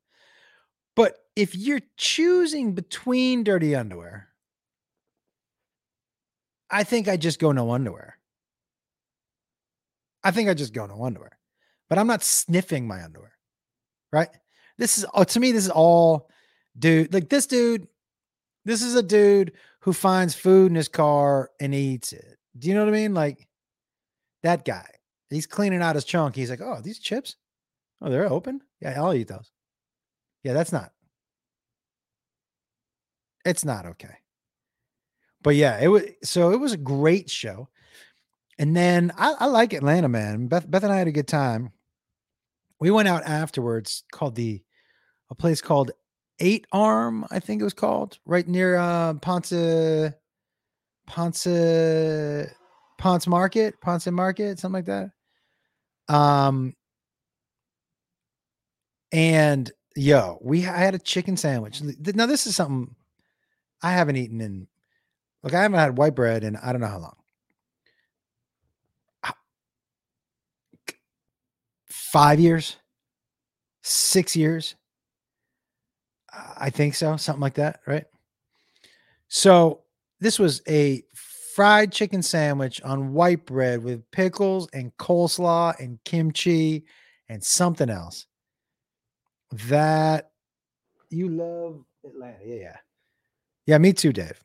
[1.35, 4.29] If you're choosing between dirty underwear,
[6.69, 8.17] I think I just go no underwear.
[10.23, 11.37] I think I just go no underwear.
[11.89, 13.33] But I'm not sniffing my underwear.
[14.11, 14.29] Right?
[14.77, 16.29] This is oh, to me, this is all
[16.77, 17.13] dude.
[17.13, 17.87] Like this dude,
[18.63, 22.37] this is a dude who finds food in his car and eats it.
[22.57, 23.13] Do you know what I mean?
[23.13, 23.47] Like
[24.43, 24.87] that guy.
[25.29, 26.35] He's cleaning out his chunk.
[26.35, 27.35] He's like, oh, these chips?
[28.01, 28.61] Oh, they're open?
[28.79, 29.51] Yeah, I'll eat those.
[30.43, 30.91] Yeah, that's not.
[33.45, 34.17] It's not okay.
[35.41, 37.69] But yeah, it was so it was a great show.
[38.57, 40.47] And then I, I like Atlanta, man.
[40.47, 41.71] Beth, Beth and I had a good time.
[42.79, 44.63] We went out afterwards called the
[45.29, 45.91] a place called
[46.39, 49.53] Eight Arm, I think it was called, right near uh Ponce
[51.07, 51.47] Ponce
[52.97, 56.13] Ponce Market, Ponce Market, something like that.
[56.13, 56.73] Um,
[59.11, 61.81] and yo, we I had a chicken sandwich.
[61.81, 62.94] Now this is something
[63.85, 64.67] I haven't eaten in.
[65.43, 67.15] Look, I haven't had white bread in I don't know how long.
[71.87, 72.77] Five years,
[73.83, 74.75] six years.
[76.57, 78.05] I think so, something like that, right?
[79.27, 79.81] So
[80.19, 81.03] this was a
[81.53, 86.85] fried chicken sandwich on white bread with pickles and coleslaw and kimchi
[87.29, 88.25] and something else.
[89.67, 90.31] That
[91.11, 92.39] you love Atlanta.
[92.43, 92.77] Yeah, yeah.
[93.65, 94.39] Yeah, me too, Dave.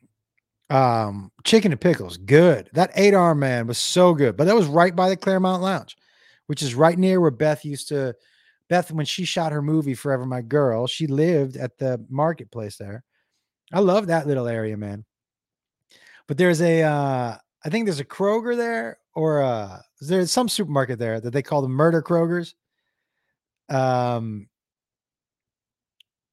[0.70, 2.70] Um, chicken and pickles, good.
[2.72, 5.96] That eight arm man was so good, but that was right by the Clermont Lounge,
[6.46, 8.14] which is right near where Beth used to.
[8.68, 13.02] Beth, when she shot her movie Forever My Girl, she lived at the marketplace there.
[13.72, 15.04] I love that little area, man.
[16.28, 21.00] But there's a, uh, I think there's a Kroger there, or uh, there's some supermarket
[21.00, 22.54] there that they call the Murder Krogers.
[23.68, 24.48] Um,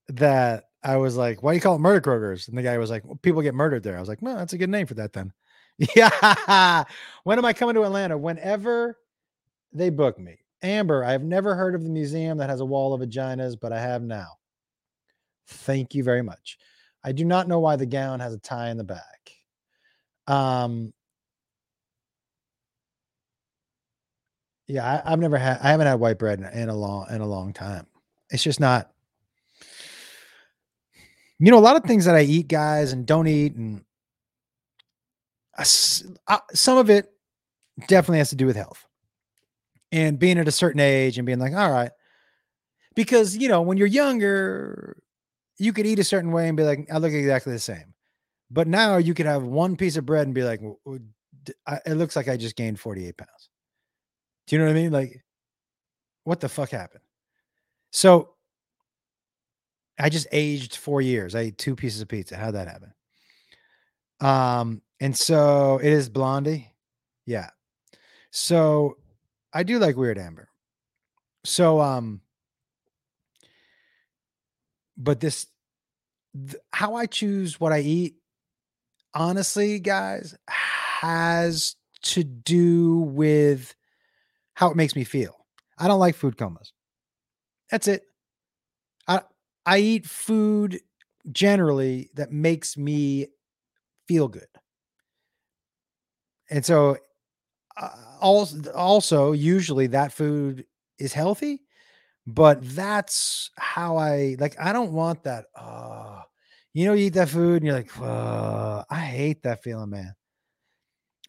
[0.10, 2.90] that I was like, "Why do you call it Murder Krogers?" And the guy was
[2.90, 4.94] like, well, "People get murdered there." I was like, "Well, that's a good name for
[4.96, 5.34] that then."
[5.96, 6.84] yeah.
[7.24, 8.18] when am I coming to Atlanta?
[8.18, 8.98] Whenever
[9.74, 10.38] they book me.
[10.64, 13.80] Amber, I've never heard of the museum that has a wall of vaginas, but I
[13.80, 14.38] have now.
[15.48, 16.58] Thank you very much.
[17.04, 19.32] I do not know why the gown has a tie in the back.
[20.26, 20.94] Um,
[24.68, 25.60] yeah, I, have never had.
[25.62, 27.88] I haven't had white bread in a long in a long time.
[28.30, 28.92] It's just not.
[31.40, 33.84] You know, a lot of things that I eat, guys, and don't eat, and
[35.56, 35.64] I,
[36.28, 37.12] I, some of it
[37.88, 38.86] definitely has to do with health
[39.92, 41.92] and being at a certain age and being like, all right,
[42.96, 44.98] because you know, when you're younger,
[45.60, 47.94] you could eat a certain way and be like, I look exactly the same.
[48.50, 50.62] But now you could have one piece of bread and be like,
[51.86, 53.50] it looks like I just gained 48 pounds.
[54.48, 54.92] Do you know what I mean?
[54.92, 55.24] Like,
[56.24, 57.04] what the fuck happened?
[57.92, 58.30] So
[60.00, 61.36] I just aged four years.
[61.36, 62.38] I ate two pieces of pizza.
[62.38, 62.94] How'd that happen?
[64.20, 66.72] Um, and so it is Blondie.
[67.26, 67.50] Yeah.
[68.32, 68.98] So
[69.54, 70.50] I do like Weird Amber.
[71.44, 72.22] So, um,
[74.98, 75.48] but this,
[76.36, 78.16] th- how I choose what I eat
[79.18, 83.76] honestly, guys, has to do with
[84.54, 85.46] how it makes me feel.
[85.78, 86.72] I don't like food comas.
[87.72, 88.04] That's it.
[89.68, 90.82] I eat food
[91.32, 93.28] generally that makes me
[94.08, 94.48] feel good.
[96.50, 96.98] And so
[97.78, 97.90] uh,
[98.22, 100.66] also also usually that food
[101.00, 101.64] is healthy,
[102.28, 106.22] but that's how I like I don't want that uh
[106.74, 110.14] you know, you eat that food and you're like, I hate that feeling, man.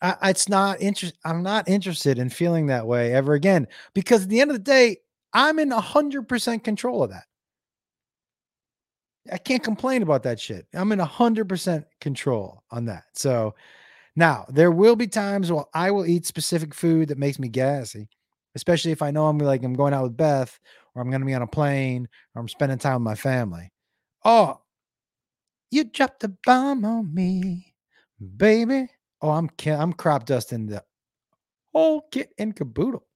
[0.01, 1.15] I, it's not interest.
[1.25, 4.63] I'm not interested in feeling that way ever again because at the end of the
[4.63, 4.99] day,
[5.33, 7.25] I'm in hundred percent control of that.
[9.33, 10.67] I can't complain about that shit.
[10.75, 13.05] I'm in hundred percent control on that.
[13.15, 13.55] So
[14.17, 18.09] now there will be times where I will eat specific food that makes me gassy,
[18.55, 20.59] especially if I know I'm like I'm going out with Beth
[20.95, 23.71] or I'm going to be on a plane or I'm spending time with my family.
[24.25, 24.61] Oh,
[25.71, 27.75] you dropped a bomb on me,
[28.37, 28.89] baby.
[29.21, 30.83] Oh, I'm I'm crop dusting the
[31.73, 33.07] whole kit and caboodle.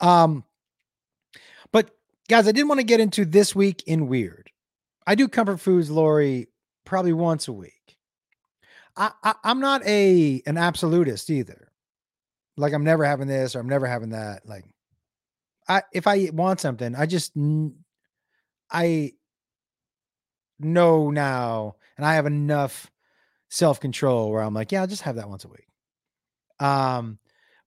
[0.00, 0.44] Um,
[1.72, 1.90] but
[2.28, 4.47] guys, I didn't want to get into this week in weird.
[5.08, 6.48] I do comfort foods, Lori,
[6.84, 7.96] probably once a week.
[8.94, 11.72] I, I I'm not a an absolutist either.
[12.58, 14.46] Like I'm never having this or I'm never having that.
[14.46, 14.66] Like
[15.66, 17.32] I if I want something, I just
[18.70, 19.12] I
[20.58, 22.90] know now and I have enough
[23.48, 25.68] self-control where I'm like, yeah, I'll just have that once a week.
[26.60, 27.18] Um,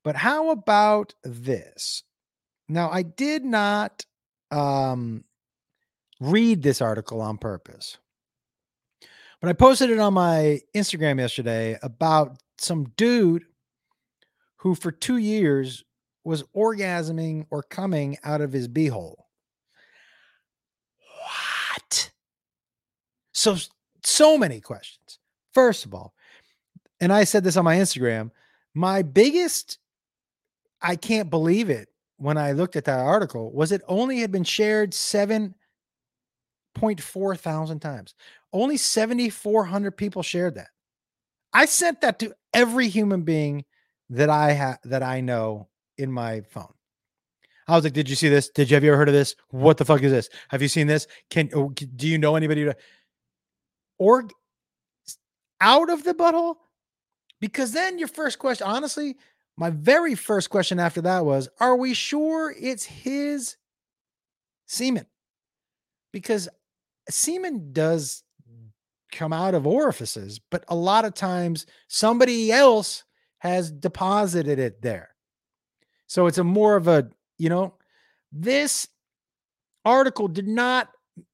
[0.03, 2.03] but how about this?
[2.69, 4.05] Now, I did not
[4.51, 5.23] um
[6.21, 7.97] read this article on purpose.
[9.41, 13.43] But I posted it on my Instagram yesterday about some dude
[14.57, 15.83] who for 2 years
[16.23, 19.15] was orgasming or coming out of his beehole.
[21.25, 22.11] What?
[23.33, 23.57] So
[24.03, 25.17] so many questions.
[25.53, 26.13] First of all,
[26.99, 28.29] and I said this on my Instagram,
[28.75, 29.79] my biggest
[30.83, 34.43] I can't believe it when I looked at that article was it only had been
[34.43, 34.93] shared
[36.77, 38.13] 7.4 thousand times.
[38.53, 40.69] Only 7,400 people shared that.
[41.53, 43.65] I sent that to every human being
[44.09, 46.73] that I have that I know in my phone.
[47.67, 48.49] I was like, "Did you see this?
[48.49, 49.35] Did you have you ever heard of this?
[49.49, 50.29] What the fuck is this?
[50.49, 51.07] Have you seen this?
[51.29, 52.69] Can oh, do you know anybody?"
[53.97, 54.27] Or
[55.61, 56.55] out of the butthole,
[57.39, 59.15] because then your first question, honestly,
[59.57, 63.57] my very first question after that was, "Are we sure it's his
[64.65, 65.05] semen?"
[66.11, 66.49] Because
[67.09, 68.23] semen does
[69.11, 73.03] come out of orifices, but a lot of times somebody else
[73.39, 75.09] has deposited it there.
[76.07, 77.75] So it's a more of a, you know,
[78.31, 78.87] this
[79.83, 80.89] article did not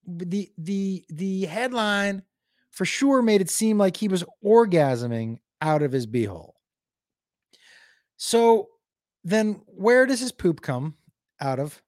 [0.08, 2.23] the the the headline
[2.71, 6.53] for sure made it seem like he was orgasming out of his beehole.
[8.17, 8.69] So
[9.23, 10.95] then where does his poop come
[11.39, 11.82] out of?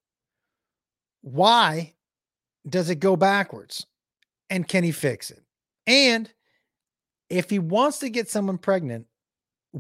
[1.22, 1.96] Why
[2.68, 3.86] does it go backwards?
[4.50, 5.44] And can he fix it?
[5.86, 6.32] And
[7.30, 9.06] if he wants to get someone pregnant,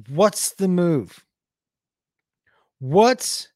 [0.09, 1.25] what's the move?
[2.79, 3.49] What's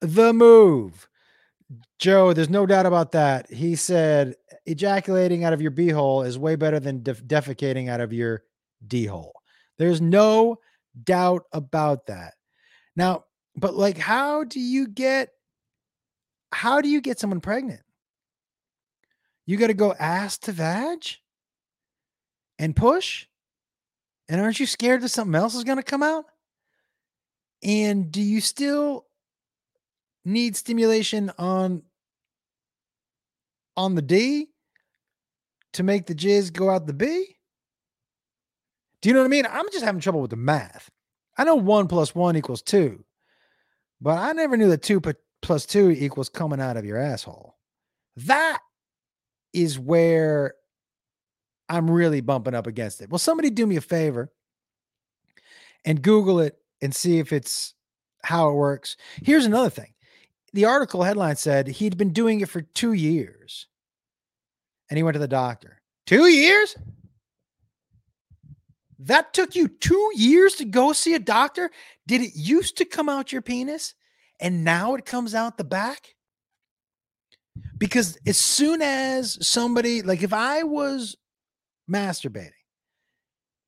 [0.00, 1.08] the move?
[1.98, 3.50] Joe, there's no doubt about that.
[3.50, 4.34] He said
[4.66, 8.42] ejaculating out of your beehole is way better than def- defecating out of your
[8.86, 9.34] D hole.
[9.78, 10.58] There's no
[11.04, 12.34] doubt about that.
[12.96, 13.24] Now,
[13.56, 15.30] but like, how do you get
[16.52, 17.80] how do you get someone pregnant?
[19.50, 21.04] You got to go ass to vag
[22.60, 23.26] and push?
[24.28, 26.26] And aren't you scared that something else is going to come out?
[27.60, 29.06] And do you still
[30.24, 31.82] need stimulation on
[33.76, 34.50] on the D
[35.72, 37.34] to make the jizz go out the B?
[39.02, 39.48] Do you know what I mean?
[39.50, 40.88] I'm just having trouble with the math.
[41.36, 43.04] I know one plus one equals two,
[44.00, 45.02] but I never knew that two
[45.42, 47.56] plus two equals coming out of your asshole.
[48.14, 48.60] That
[49.52, 50.54] is where
[51.68, 53.10] I'm really bumping up against it.
[53.10, 54.32] Well, somebody do me a favor
[55.84, 57.74] and Google it and see if it's
[58.22, 58.96] how it works.
[59.22, 59.94] Here's another thing
[60.52, 63.68] the article headline said he'd been doing it for two years
[64.88, 65.80] and he went to the doctor.
[66.06, 66.76] Two years?
[68.98, 71.70] That took you two years to go see a doctor?
[72.06, 73.94] Did it used to come out your penis
[74.40, 76.16] and now it comes out the back?
[77.78, 81.16] Because as soon as somebody, like if I was
[81.90, 82.52] masturbating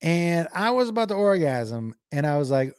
[0.01, 2.75] and I was about to orgasm and I was like,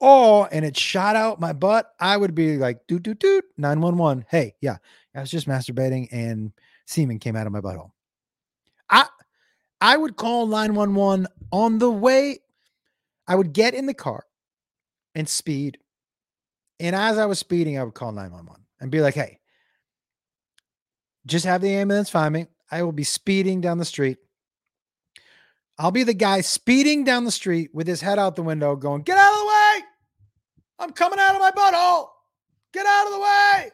[0.00, 4.26] oh, and it shot out my butt, I would be like, doot, doot, doot, 911.
[4.28, 4.76] Hey, yeah,
[5.14, 6.52] I was just masturbating and
[6.86, 7.90] semen came out of my butthole.
[8.88, 9.06] I,
[9.80, 12.40] I would call 911 on the way.
[13.26, 14.24] I would get in the car
[15.14, 15.78] and speed.
[16.80, 19.37] And as I was speeding, I would call 911 and be like, hey,
[21.28, 22.46] just have the ambulance find me.
[22.70, 24.18] I will be speeding down the street.
[25.78, 29.02] I'll be the guy speeding down the street with his head out the window going,
[29.02, 29.84] Get out of the way.
[30.80, 32.08] I'm coming out of my butthole.
[32.72, 33.70] Get out of the way.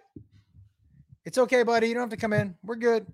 [1.24, 1.88] It's okay, buddy.
[1.88, 2.54] You don't have to come in.
[2.62, 3.06] We're good.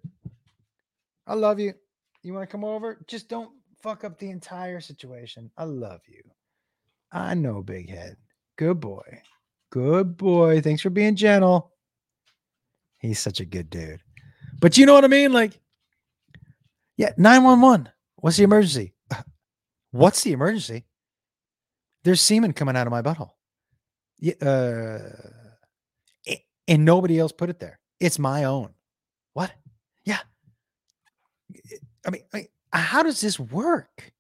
[1.27, 1.75] I love you.
[2.23, 3.05] You want to come over?
[3.07, 5.51] Just don't fuck up the entire situation.
[5.57, 6.23] I love you.
[7.13, 8.17] I know, big head.
[8.57, 9.23] Good boy.
[9.71, 10.61] Good boy.
[10.61, 11.73] Thanks for being gentle.
[12.99, 14.01] He's such a good dude.
[14.61, 15.33] But you know what I mean?
[15.33, 15.59] Like,
[16.97, 17.89] yeah, 911.
[18.17, 18.93] What's the emergency?
[19.91, 20.85] What's the emergency?
[22.05, 23.33] There's semen coming out of my butthole.
[24.19, 24.99] Yeah, uh,
[26.69, 27.81] and nobody else put it there.
[27.99, 28.75] It's my own.
[29.33, 29.51] What?
[30.05, 30.19] Yeah.
[32.07, 34.13] I mean, I mean how does this work?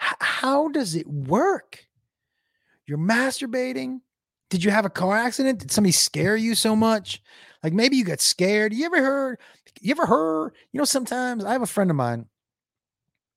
[0.00, 1.84] H- how does it work?
[2.86, 4.00] You're masturbating.
[4.50, 5.58] Did you have a car accident?
[5.60, 7.22] Did somebody scare you so much?
[7.64, 8.74] Like maybe you got scared.
[8.74, 9.38] You ever heard
[9.80, 10.52] You ever heard?
[10.72, 12.26] You know, sometimes I have a friend of mine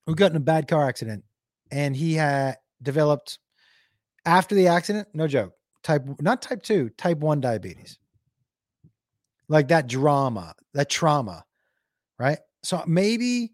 [0.06, 1.24] who got in a bad car accident
[1.72, 3.40] and he had developed
[4.26, 5.54] after the accident, no joke,
[5.84, 8.00] type not type 2, type 1 diabetes.
[9.50, 11.46] Like that drama, that trauma,
[12.20, 12.40] right?
[12.64, 13.54] So maybe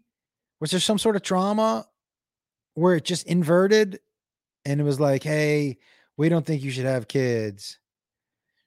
[0.60, 1.86] was there some sort of trauma
[2.74, 4.00] where it just inverted
[4.64, 5.78] and it was like, "Hey,
[6.16, 7.78] we don't think you should have kids."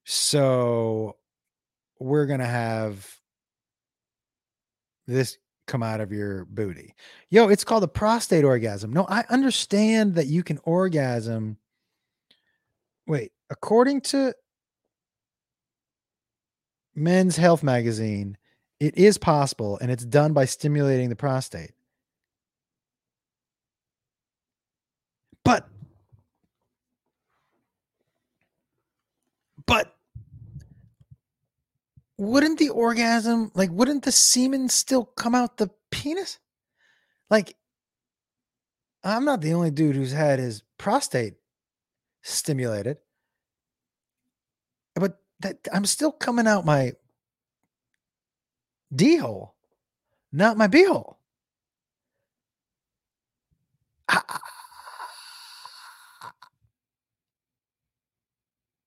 [0.05, 1.16] So
[1.99, 3.17] we're going to have
[5.07, 5.37] this
[5.67, 6.95] come out of your booty.
[7.29, 8.91] Yo, it's called a prostate orgasm.
[8.91, 11.57] No, I understand that you can orgasm.
[13.05, 14.33] Wait, according to
[16.95, 18.37] Men's Health magazine,
[18.79, 21.71] it is possible and it's done by stimulating the prostate.
[25.43, 25.67] But
[29.65, 29.96] but
[32.17, 36.39] wouldn't the orgasm like wouldn't the semen still come out the penis?
[37.29, 37.55] Like
[39.03, 41.35] I'm not the only dude who's had his prostate
[42.23, 42.97] stimulated.
[44.95, 46.93] But that I'm still coming out my
[48.93, 49.55] D hole,
[50.31, 51.17] not my B hole.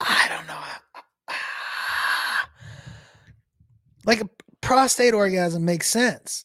[0.03, 0.61] I, don't know.
[4.05, 4.31] Like a
[4.61, 6.45] prostate orgasm makes sense,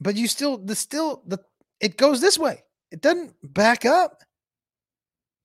[0.00, 1.38] but you still the still the
[1.80, 2.62] it goes this way.
[2.90, 4.22] It doesn't back up.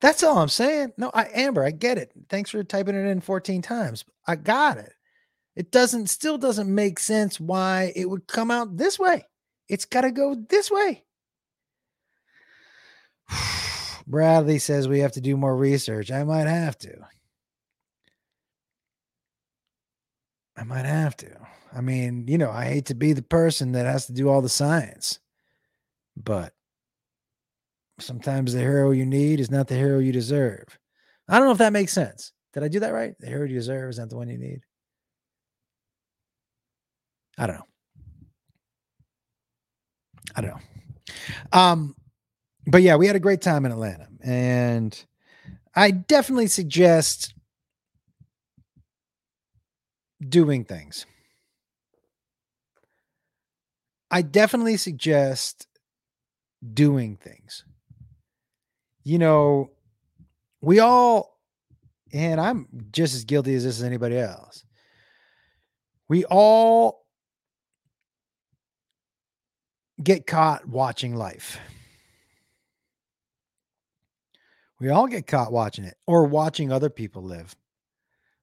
[0.02, 0.94] That's all I'm saying.
[0.98, 2.12] No, I Amber, I get it.
[2.30, 4.06] Thanks for typing it in 14 times.
[4.28, 4.94] I got it.
[5.56, 9.26] It doesn't still doesn't make sense why it would come out this way.
[9.70, 11.04] It's got to go this way.
[14.08, 16.12] Bradley says we have to do more research.
[16.12, 16.94] I might have to.
[20.58, 21.30] I might have to.
[21.76, 24.42] I mean, you know, I hate to be the person that has to do all
[24.42, 25.20] the science,
[26.16, 26.54] but
[28.00, 30.80] sometimes the hero you need is not the hero you deserve.
[31.28, 32.32] I don't know if that makes sense.
[32.54, 33.14] Did I do that right?
[33.20, 34.62] The hero you deserve is not the one you need.
[37.38, 37.68] I don't know.
[40.36, 40.60] I don't know.
[41.52, 41.96] Um,
[42.68, 45.06] but yeah, we had a great time in Atlanta, and
[45.76, 47.35] I definitely suggest
[50.30, 51.06] doing things.
[54.12, 55.68] I definitely suggest
[56.74, 57.66] doing things.
[59.04, 59.72] You know,
[60.62, 61.40] we all,
[62.14, 64.64] and I'm just as guilty as this as anybody else.
[66.08, 67.06] We all
[70.02, 71.60] get caught watching life.
[74.80, 77.56] We all get caught watching it or watching other people live.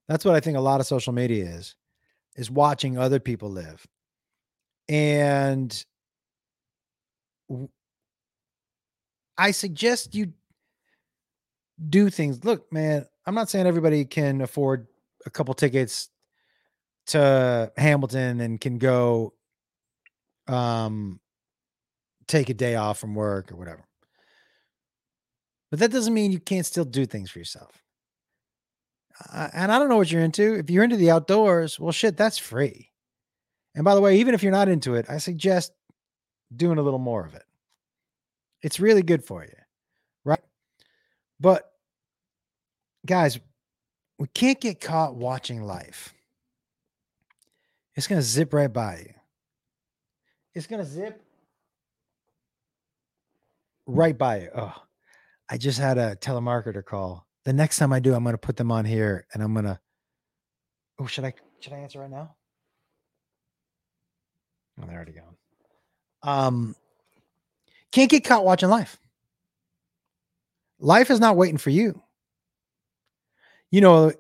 [0.09, 1.75] That's what I think a lot of social media is
[2.37, 3.87] is watching other people live.
[4.89, 5.85] And
[9.37, 10.33] I suggest you
[11.89, 12.45] do things.
[12.45, 14.87] Look, man, I'm not saying everybody can afford
[15.27, 16.09] a couple tickets
[17.07, 19.35] to Hamilton and can go
[20.49, 21.21] um
[22.27, 23.85] take a day off from work or whatever.
[25.71, 27.83] But that doesn't mean you can't still do things for yourself.
[29.33, 30.55] Uh, and I don't know what you're into.
[30.55, 32.91] If you're into the outdoors, well, shit, that's free.
[33.75, 35.73] And by the way, even if you're not into it, I suggest
[36.55, 37.45] doing a little more of it.
[38.63, 39.55] It's really good for you,
[40.25, 40.41] right?
[41.41, 41.71] But
[43.07, 43.41] guys,
[44.19, 46.15] we can't get caught watching life.
[47.95, 49.15] It's going to zip right by you.
[50.55, 51.23] It's going to zip
[53.87, 54.51] right by you.
[54.55, 54.75] Oh,
[55.49, 57.27] I just had a telemarketer call.
[57.45, 59.64] The next time I do, I'm going to put them on here and I'm going
[59.64, 59.78] to.
[61.01, 62.34] Oh, should I should I answer right now?
[64.80, 65.36] Oh, they're already gone.
[66.22, 66.76] Um,
[67.90, 68.99] can't get caught watching life.
[70.78, 72.01] Life is not waiting for you.
[73.70, 74.12] You know,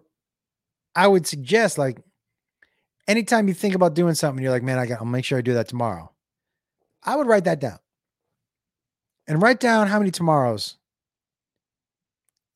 [0.94, 1.98] I would suggest like
[3.08, 5.42] anytime you think about doing something, you're like, man, I got, I'll make sure I
[5.42, 6.10] do that tomorrow.
[7.04, 7.78] I would write that down
[9.26, 10.76] and write down how many tomorrows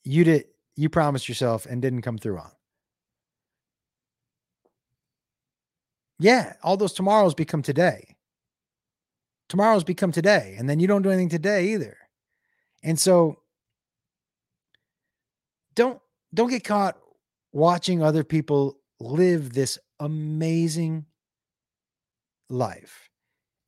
[0.04, 0.44] you did
[0.76, 2.50] you promised yourself and didn't come through on.
[6.18, 8.16] Yeah, all those tomorrows become today.
[9.48, 11.96] Tomorrows become today, and then you don't do anything today either.
[12.82, 13.40] And so
[15.74, 16.00] don't
[16.34, 16.98] don't get caught
[17.52, 21.06] watching other people live this amazing
[22.48, 23.08] life.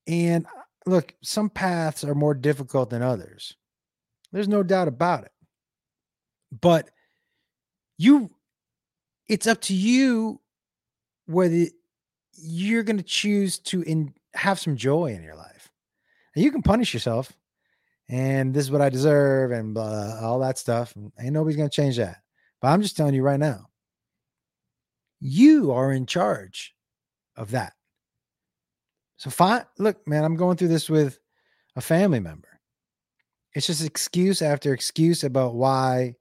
[0.07, 3.57] And uh, look, some paths are more difficult than others.
[4.33, 5.33] There's no doubt about it.
[6.61, 6.91] But
[7.99, 8.31] you,
[9.29, 10.41] it's up to you
[11.27, 11.67] whether
[12.33, 15.71] you're going to choose to in, have some joy in your life.
[16.35, 17.33] And you can punish yourself
[18.09, 20.95] and this is what I deserve and blah, all that stuff.
[21.21, 22.19] Ain't nobody's going to change that.
[22.61, 23.69] But I'm just telling you right now,
[25.21, 26.75] you are in charge
[27.37, 27.75] of that.
[29.17, 29.65] So fine.
[29.79, 31.19] Look, man, I'm going through this with
[31.77, 32.61] a family member.
[33.55, 36.15] It's just excuse after excuse about why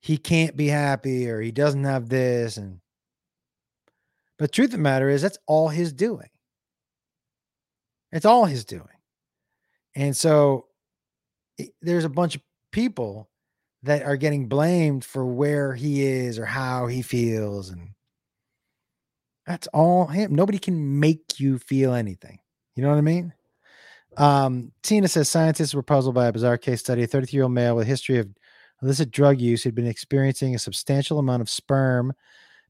[0.00, 2.56] he can't be happy or he doesn't have this.
[2.56, 2.80] And
[4.38, 6.28] but truth of the matter is that's all his doing.
[8.12, 8.84] It's all his doing.
[9.94, 10.66] And so
[11.82, 12.42] there's a bunch of
[12.72, 13.28] people
[13.82, 17.90] that are getting blamed for where he is or how he feels and
[19.46, 20.34] that's all him.
[20.34, 22.38] Nobody can make you feel anything.
[22.76, 23.32] You know what I mean?
[24.18, 27.02] Um, Tina says scientists were puzzled by a bizarre case study.
[27.02, 28.28] A 33 year old male with a history of
[28.82, 32.12] illicit drug use he'd been experiencing a substantial amount of sperm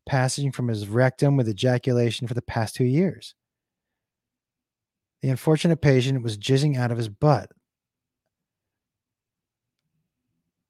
[0.06, 3.34] passing from his rectum with ejaculation for the past two years.
[5.20, 7.50] The unfortunate patient was jizzing out of his butt.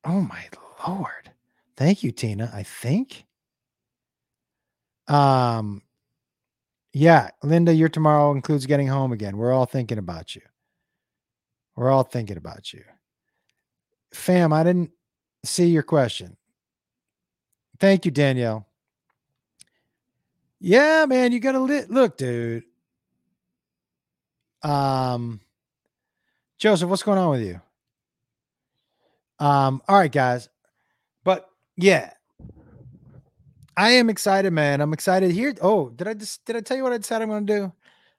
[0.05, 0.45] Oh my
[0.87, 1.33] lord.
[1.77, 2.51] Thank you, Tina.
[2.53, 3.25] I think.
[5.07, 5.83] Um
[6.93, 9.37] yeah, Linda, your tomorrow includes getting home again.
[9.37, 10.43] We're all thinking about you.
[11.77, 12.83] We're all thinking about you.
[14.13, 14.91] Fam, I didn't
[15.45, 16.37] see your question.
[17.79, 18.67] Thank you, Danielle.
[20.61, 22.65] Yeah, man, you got to li- look, dude.
[24.63, 25.41] Um,
[26.59, 27.61] Joseph, what's going on with you?
[29.39, 30.49] Um, all right, guys.
[31.23, 32.13] But yeah,
[33.77, 34.81] I am excited, man.
[34.81, 35.55] I'm excited here.
[35.63, 37.73] Oh, did I just did I tell you what I decided I'm going to do?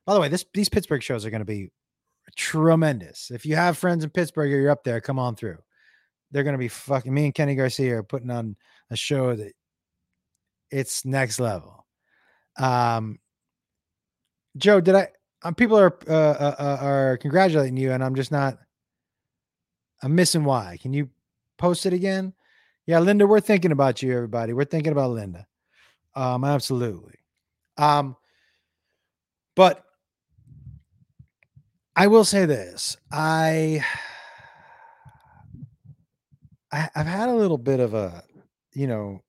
[0.06, 1.72] By the way, this these Pittsburgh shows are going to be
[2.38, 3.32] tremendous.
[3.32, 5.58] If you have friends in Pittsburgh or you're up there, come on through.
[6.32, 8.56] They're to be fucking me and Kenny Garcia are putting on
[8.92, 9.54] a show that
[10.72, 11.86] it's next level.
[12.58, 13.20] Um,
[14.58, 15.08] Joe, did I?
[15.44, 18.58] Um, people are uh, uh, uh, are congratulating you, and I'm just not.
[20.04, 20.78] I'm missing why.
[20.82, 21.10] Can you
[21.58, 22.34] post it again?
[22.86, 24.54] Yeah, Linda, we're thinking about you, everybody.
[24.54, 25.46] We're thinking about Linda.
[26.16, 27.16] Um, absolutely.
[27.78, 28.16] Um,
[29.56, 29.84] but
[31.96, 33.86] I will say this: I,
[36.72, 38.24] I I've had a little bit of a,
[38.74, 39.22] you know,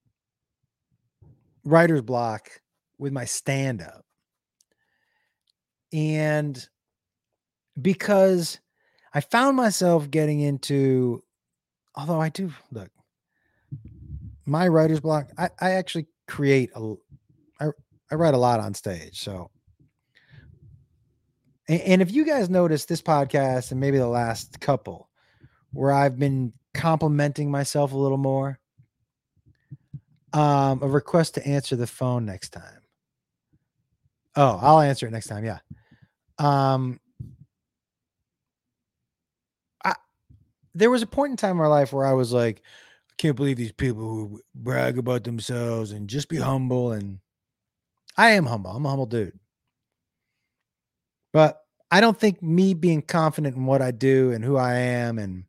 [1.64, 2.48] writer's block
[2.98, 4.04] with my stand up.
[5.92, 6.68] And
[7.80, 8.60] because
[9.12, 11.22] I found myself getting into,
[11.94, 12.90] although I do look,
[14.46, 16.94] my writer's block, I, I actually create a,
[17.60, 17.68] I,
[18.10, 19.18] I write a lot on stage.
[19.20, 19.50] So,
[21.68, 25.08] and, and if you guys notice this podcast and maybe the last couple
[25.72, 28.58] where I've been complimenting myself a little more,
[30.32, 32.80] um, a request to answer the phone next time.
[34.36, 35.44] Oh, I'll answer it next time.
[35.44, 35.58] Yeah.
[36.38, 37.00] Um,
[39.84, 39.94] I
[40.74, 42.62] there was a point in time in my life where I was like,
[43.10, 46.92] I can't believe these people who brag about themselves and just be humble.
[46.92, 47.18] And
[48.16, 48.70] I am humble.
[48.70, 49.38] I'm a humble dude.
[51.32, 51.60] But
[51.90, 55.44] I don't think me being confident in what I do and who I am, and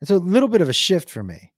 [0.00, 1.52] it's a little bit of a shift for me.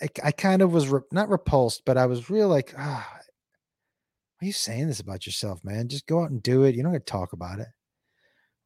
[0.00, 4.44] I, I kind of was re- not repulsed, but I was real like, ah, why
[4.44, 5.88] are you saying this about yourself, man?
[5.88, 6.74] Just go out and do it.
[6.74, 7.68] You don't have to talk about it.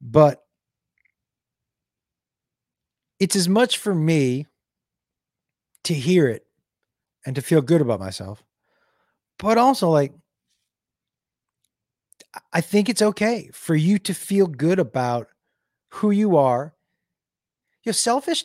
[0.00, 0.42] But
[3.20, 4.46] it's as much for me
[5.84, 6.44] to hear it
[7.24, 8.42] and to feel good about myself,
[9.38, 10.12] but also like,
[12.52, 15.28] I think it's okay for you to feel good about
[15.88, 16.74] who you are.
[17.84, 18.44] You're selfish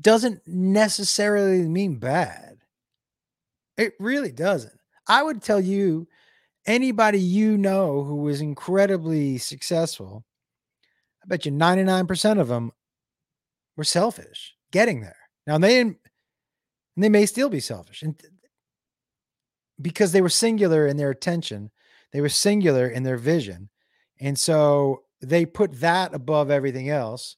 [0.00, 2.58] doesn't necessarily mean bad.
[3.76, 4.78] It really doesn't.
[5.06, 6.06] I would tell you,
[6.66, 10.24] anybody you know who was incredibly successful,
[11.22, 12.72] I bet you 99% of them
[13.76, 15.16] were selfish getting there.
[15.46, 15.96] Now they and
[16.96, 18.20] they may still be selfish and
[19.80, 21.70] because they were singular in their attention,
[22.12, 23.70] they were singular in their vision.
[24.20, 27.36] And so they put that above everything else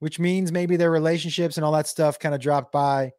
[0.00, 3.12] which means maybe their relationships and all that stuff kind of dropped by.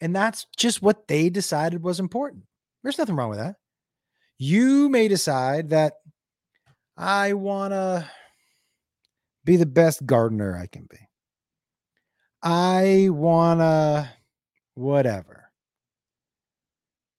[0.00, 2.44] And that's just what they decided was important.
[2.82, 3.56] There's nothing wrong with that.
[4.38, 5.94] You may decide that
[6.96, 8.08] I want to
[9.44, 10.98] be the best gardener I can be.
[12.42, 14.10] I want to
[14.74, 15.50] whatever.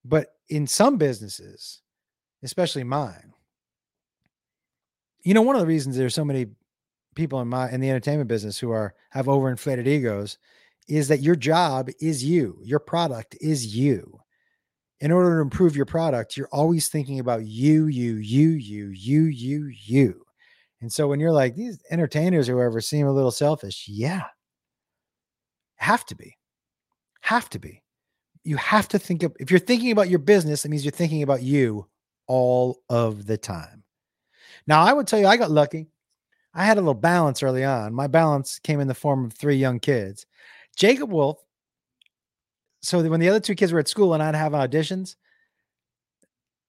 [0.06, 1.82] But in some businesses,
[2.44, 3.34] especially mine,
[5.24, 6.46] you know, one of the reasons there's so many
[7.18, 10.38] people in my in the entertainment business who are have overinflated egos
[10.88, 14.18] is that your job is you your product is you
[15.00, 19.26] in order to improve your product, you're always thinking about you, you, you, you, you,
[19.26, 20.22] you, you.
[20.82, 24.24] And so when you're like, these entertainers or whoever seem a little selfish, yeah,
[25.76, 26.38] have to be,
[27.22, 27.84] have to be.
[28.44, 31.24] You have to think of, if you're thinking about your business, it means you're thinking
[31.24, 31.88] about you
[32.28, 33.84] all of the time.
[34.66, 35.88] Now, I would tell you, I got lucky.
[36.58, 37.94] I had a little balance early on.
[37.94, 40.26] My balance came in the form of three young kids.
[40.76, 41.38] Jacob Wolf
[42.82, 45.16] so when the other two kids were at school and I'd have auditions,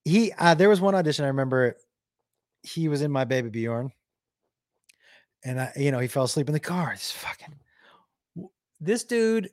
[0.04, 1.76] he uh, there was one audition I remember.
[2.62, 3.92] He was in my baby Bjorn,
[5.44, 6.92] and I, you know, he fell asleep in the car.
[6.92, 7.54] It's fucking
[8.80, 9.50] this dude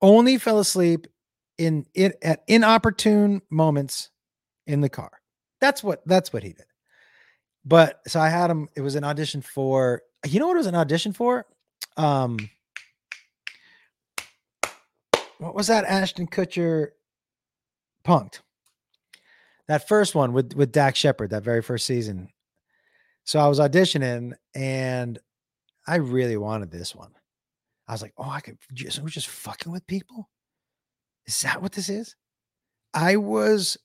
[0.00, 1.06] only fell asleep
[1.58, 4.10] in it at inopportune moments
[4.66, 5.10] in the car.
[5.60, 6.66] That's what that's what he did.
[7.64, 8.68] But so I had him.
[8.74, 10.02] It was an audition for.
[10.26, 11.46] You know what it was an audition for?
[11.96, 12.38] Um,
[15.38, 16.90] what was that Ashton Kutcher
[18.04, 18.40] Punk'd?
[19.68, 22.28] That first one with with Dax Shepard, that very first season.
[23.24, 25.18] So I was auditioning and
[25.86, 27.12] I really wanted this one.
[27.88, 30.28] I was like, oh, I could just we're just fucking with people.
[31.26, 32.16] Is that what this is?
[32.94, 33.76] I was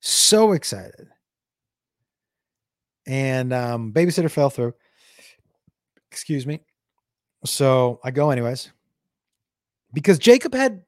[0.00, 1.08] so excited.
[3.06, 4.74] And um, babysitter fell through.
[6.10, 6.60] Excuse me.
[7.44, 8.70] So I go anyways
[9.92, 10.82] because Jacob had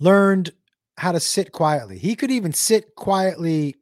[0.00, 0.50] learned
[0.96, 1.98] how to sit quietly.
[1.98, 3.76] He could even sit quietly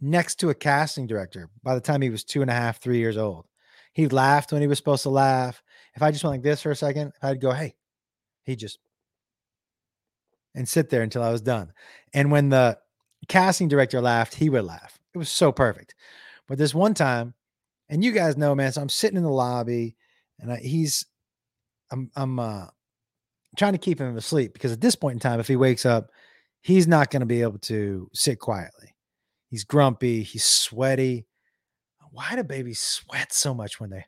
[0.00, 2.98] next to a casting director by the time he was two and a half, three
[2.98, 3.46] years old.
[3.92, 5.62] He laughed when he was supposed to laugh.
[5.94, 7.74] If I just went like this for a second, I'd go, hey,
[8.44, 8.78] he just
[10.54, 11.72] and sit there until I was done.
[12.12, 12.78] And when the
[13.28, 14.97] casting director laughed, he would laugh.
[15.18, 15.96] It was so perfect.
[16.46, 17.34] But this one time,
[17.88, 19.96] and you guys know, man, so I'm sitting in the lobby
[20.38, 21.04] and I, he's,
[21.90, 22.66] I'm, I'm, uh,
[23.56, 26.10] trying to keep him asleep because at this point in time, if he wakes up,
[26.60, 28.94] he's not going to be able to sit quietly.
[29.50, 31.26] He's grumpy, he's sweaty.
[32.12, 34.04] Why do babies sweat so much when they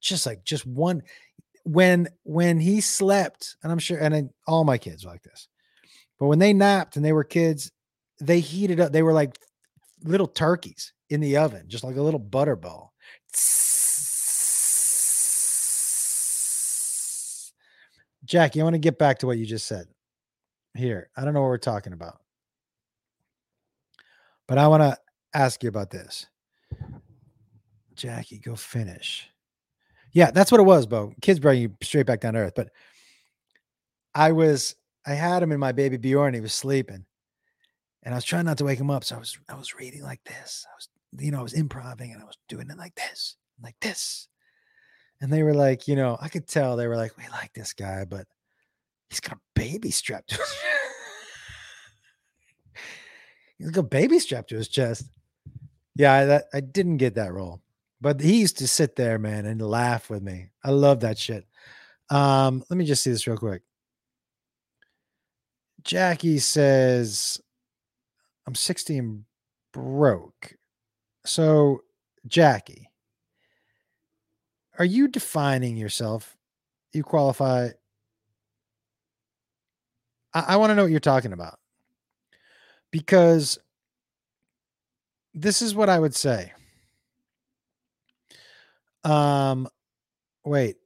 [0.00, 1.02] just like just one
[1.64, 5.48] when when he slept, and I'm sure, and I, all my kids like this,
[6.18, 7.70] but when they napped and they were kids,
[8.20, 8.92] they heated up.
[8.92, 9.36] They were like
[10.08, 12.90] little turkeys in the oven, just like a little butterball.
[18.24, 19.86] Jackie, I want to get back to what you just said.
[20.74, 22.18] Here, I don't know what we're talking about,
[24.46, 24.98] but I want to
[25.32, 26.26] ask you about this.
[27.94, 29.30] Jackie, go finish.
[30.12, 31.12] Yeah, that's what it was, Bo.
[31.22, 32.54] Kids bring you straight back down to earth.
[32.54, 32.68] But
[34.14, 34.74] I was,
[35.06, 36.34] I had him in my baby Bjorn.
[36.34, 37.06] He was sleeping,
[38.06, 39.02] and I was trying not to wake him up.
[39.02, 40.64] So I was, I was reading like this.
[40.72, 40.88] I was,
[41.18, 44.28] you know, I was improvising and I was doing it like this, like this,
[45.20, 47.72] and they were like, you know, I could tell they were like, we like this
[47.72, 48.26] guy, but
[49.10, 50.56] he's got a baby strapped to his
[53.58, 55.10] he's got a baby strapped to his chest.
[55.96, 57.60] Yeah, I, that I didn't get that role,
[58.00, 60.50] but he used to sit there, man, and laugh with me.
[60.62, 61.44] I love that shit.
[62.10, 63.62] Um, let me just see this real quick.
[65.82, 67.40] Jackie says,
[68.46, 69.24] I'm 60 and
[69.72, 70.54] broke.
[71.24, 71.80] So,
[72.26, 72.90] Jackie,
[74.78, 76.36] are you defining yourself?
[76.92, 77.70] You qualify.
[80.32, 81.58] I, I want to know what you're talking about
[82.90, 83.58] because
[85.34, 86.52] this is what I would say.
[89.04, 89.68] Um,
[90.44, 90.76] wait,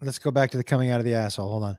[0.00, 1.48] let's go back to the coming out of the asshole.
[1.48, 1.78] Hold on.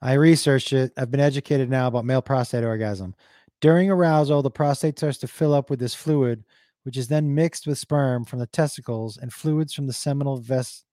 [0.00, 0.92] I researched it.
[0.96, 3.14] I've been educated now about male prostate orgasm.
[3.62, 6.44] During arousal, the prostate starts to fill up with this fluid,
[6.82, 10.84] which is then mixed with sperm from the testicles and fluids from the seminal ves-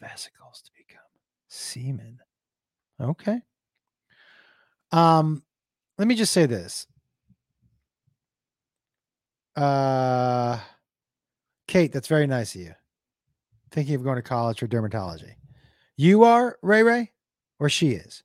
[0.00, 1.04] vesicles to become
[1.46, 2.18] semen.
[3.00, 3.40] Okay.
[4.90, 5.44] Um,
[5.96, 6.88] let me just say this.
[9.54, 10.58] Uh,
[11.68, 12.74] Kate, that's very nice of you.
[13.70, 15.34] Thinking of going to college for dermatology.
[15.96, 17.12] You are Ray Ray,
[17.60, 18.24] or she is.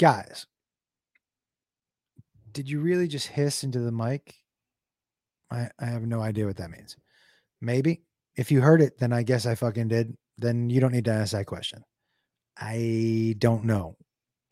[0.00, 0.46] Guys,
[2.54, 4.34] did you really just hiss into the mic?
[5.50, 6.96] I, I have no idea what that means.
[7.60, 8.02] Maybe.
[8.36, 11.12] If you heard it, then I guess I fucking did then you don't need to
[11.12, 11.84] ask that question.
[12.58, 13.96] I don't know.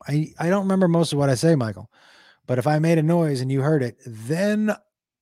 [0.06, 1.90] I, I don't remember most of what I say, Michael.
[2.46, 4.74] But if I made a noise and you heard it, then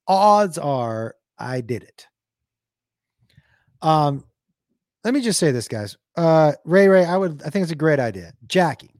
[0.07, 2.07] odds are I did it.
[3.81, 4.23] Um,
[5.03, 5.97] let me just say this, guys.
[6.15, 8.33] Uh, Ray Ray, I would I think it's a great idea.
[8.47, 8.90] Jackie,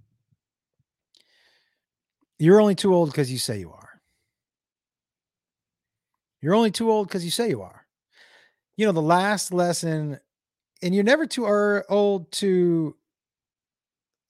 [2.42, 4.02] you're only too old because you say you are.
[6.42, 7.86] You're only too old because you say you are.
[8.78, 10.20] You know, the last lesson
[10.82, 12.96] and you're never too er, old to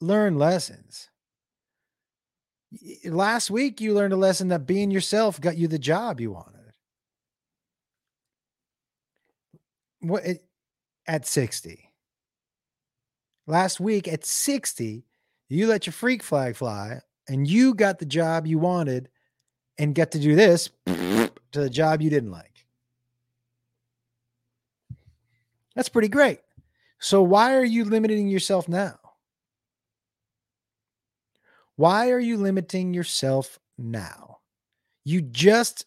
[0.02, 1.10] learn lessons.
[3.06, 6.74] Last week, you learned a lesson that being yourself got you the job you wanted.
[10.02, 10.44] What it,
[11.08, 11.94] at 60?
[13.48, 15.06] Last week at 60,
[15.48, 17.00] you let your freak flag fly
[17.32, 19.08] and you got the job you wanted
[19.78, 22.66] and get to do this to the job you didn't like.
[25.74, 26.42] That's pretty great.
[27.00, 29.00] So, why are you limiting yourself now?
[31.78, 34.40] Why are you limiting yourself now?
[35.06, 35.86] You just,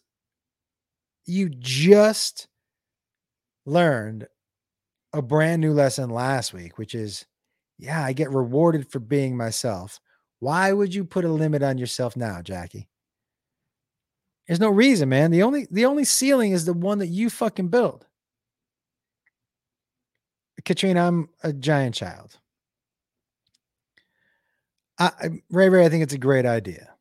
[1.27, 2.47] you just
[3.67, 4.27] learned
[5.13, 7.27] a brand new lesson last week, which is,
[7.77, 9.99] yeah, I get rewarded for being myself.
[10.45, 12.87] Why would you put a limit on yourself now, Jackie?
[14.45, 15.31] There's no reason, man.
[15.31, 18.05] The only the only ceiling is the one that you fucking build.
[20.63, 22.37] Katrina, I'm a giant child.
[24.99, 25.09] I,
[25.49, 26.93] Ray Ray, I think it's a great idea.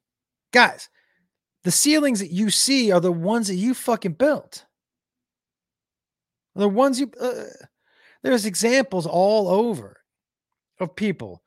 [0.50, 0.88] Guys,
[1.64, 4.64] the ceilings that you see are the ones that you fucking built.
[6.54, 7.44] The ones you, uh,
[8.22, 9.98] there's examples all over
[10.80, 11.42] of people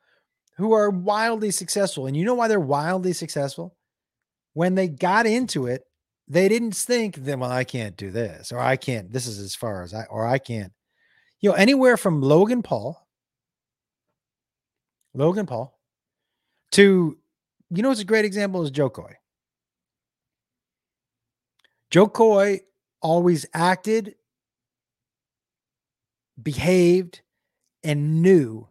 [0.58, 2.06] who are wildly successful.
[2.06, 3.76] And you know why they're wildly successful?
[4.54, 5.84] When they got into it,
[6.26, 9.54] they didn't think that, well, I can't do this, or I can't, this is as
[9.54, 10.72] far as I, or I can't,
[11.40, 13.06] you know, anywhere from Logan Paul,
[15.14, 15.78] Logan Paul,
[16.72, 17.16] to,
[17.70, 19.14] you know, what's a great example is Jo Koy.
[21.90, 22.60] Jo Koy
[23.00, 24.16] always acted,
[26.42, 27.22] behaved,
[27.82, 28.68] and knew.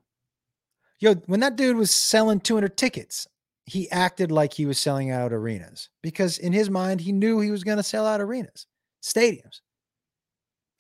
[1.00, 3.28] Yo, when that dude was selling 200 tickets,
[3.66, 7.52] he acted like he was selling out arenas because in his mind, he knew he
[7.52, 8.66] was going to sell out arenas,
[9.04, 9.62] stadiums.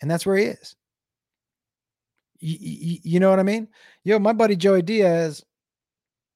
[0.01, 0.75] And that's where he is.
[2.39, 3.67] You, you, know what I mean?
[4.03, 5.43] Yo, my buddy Joey Diaz,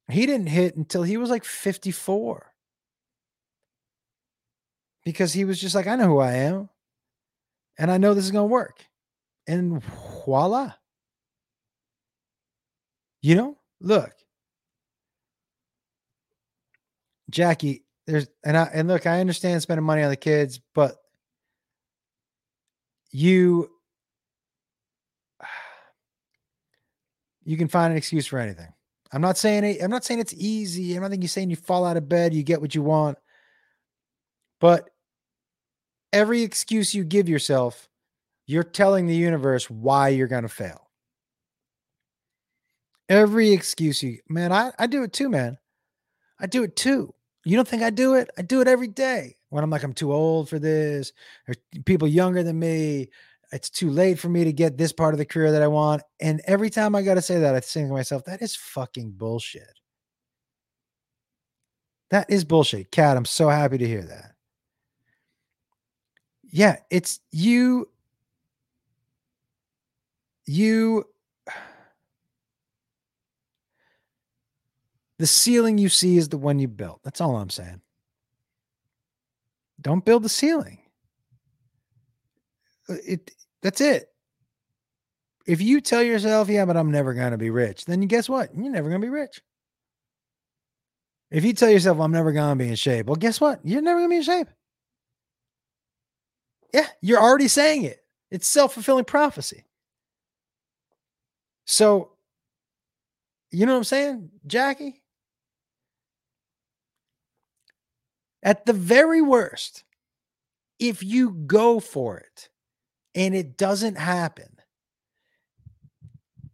[0.10, 2.52] he didn't hit until he was like 54
[5.06, 6.70] because he was just like, I know who I am
[7.78, 8.86] and I know this is going to work.
[9.48, 9.82] And
[10.26, 10.74] voila.
[13.22, 14.14] You know, look,
[17.30, 20.98] Jackie, there's and I and look, I understand spending money on the kids, but
[23.12, 23.70] you
[27.44, 28.72] you can find an excuse for anything.
[29.12, 30.96] I'm not saying it, I'm not saying it's easy.
[30.96, 33.18] I'm not think you're saying you fall out of bed, you get what you want.
[34.60, 34.90] But
[36.14, 37.90] every excuse you give yourself,
[38.46, 40.91] you're telling the universe why you're going to fail.
[43.10, 45.58] Every excuse you, man, I, I do it too, man.
[46.40, 47.14] I do it too.
[47.44, 48.30] You don't think I do it?
[48.38, 49.38] I do it every day.
[49.50, 51.12] When I'm like, I'm too old for this,
[51.48, 53.10] or people younger than me,
[53.52, 56.04] it's too late for me to get this part of the career that I want.
[56.22, 59.12] And every time I got to say that, I think to myself, that is fucking
[59.12, 59.80] bullshit.
[62.12, 62.92] That is bullshit.
[62.92, 64.36] Cat, I'm so happy to hear that.
[66.44, 67.90] Yeah, it's you.
[70.46, 71.06] You.
[75.22, 77.00] The ceiling you see is the one you built.
[77.04, 77.80] That's all I'm saying.
[79.80, 80.80] Don't build the ceiling.
[82.90, 83.30] Uh, it
[83.62, 84.08] that's it.
[85.46, 88.50] If you tell yourself, yeah, but I'm never to be rich, then guess what?
[88.56, 89.44] You're never to be rich.
[91.30, 93.60] If you tell yourself, I'm never to be in shape, well, guess what?
[93.64, 94.48] You're never to be in shape.
[96.74, 98.04] Yeah, you're already saying it.
[98.32, 99.66] It's self fulfilling prophecy.
[101.66, 102.14] So,
[103.52, 105.01] you know what I'm saying, Jackie?
[108.44, 109.84] At the very worst,
[110.80, 112.50] if you go for it,
[113.14, 114.58] and it doesn't happen,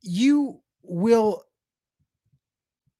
[0.01, 1.43] you will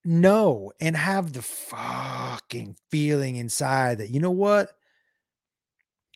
[0.05, 4.71] know and have the fucking feeling inside that, you know what?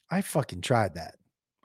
[0.09, 1.15] I fucking tried that.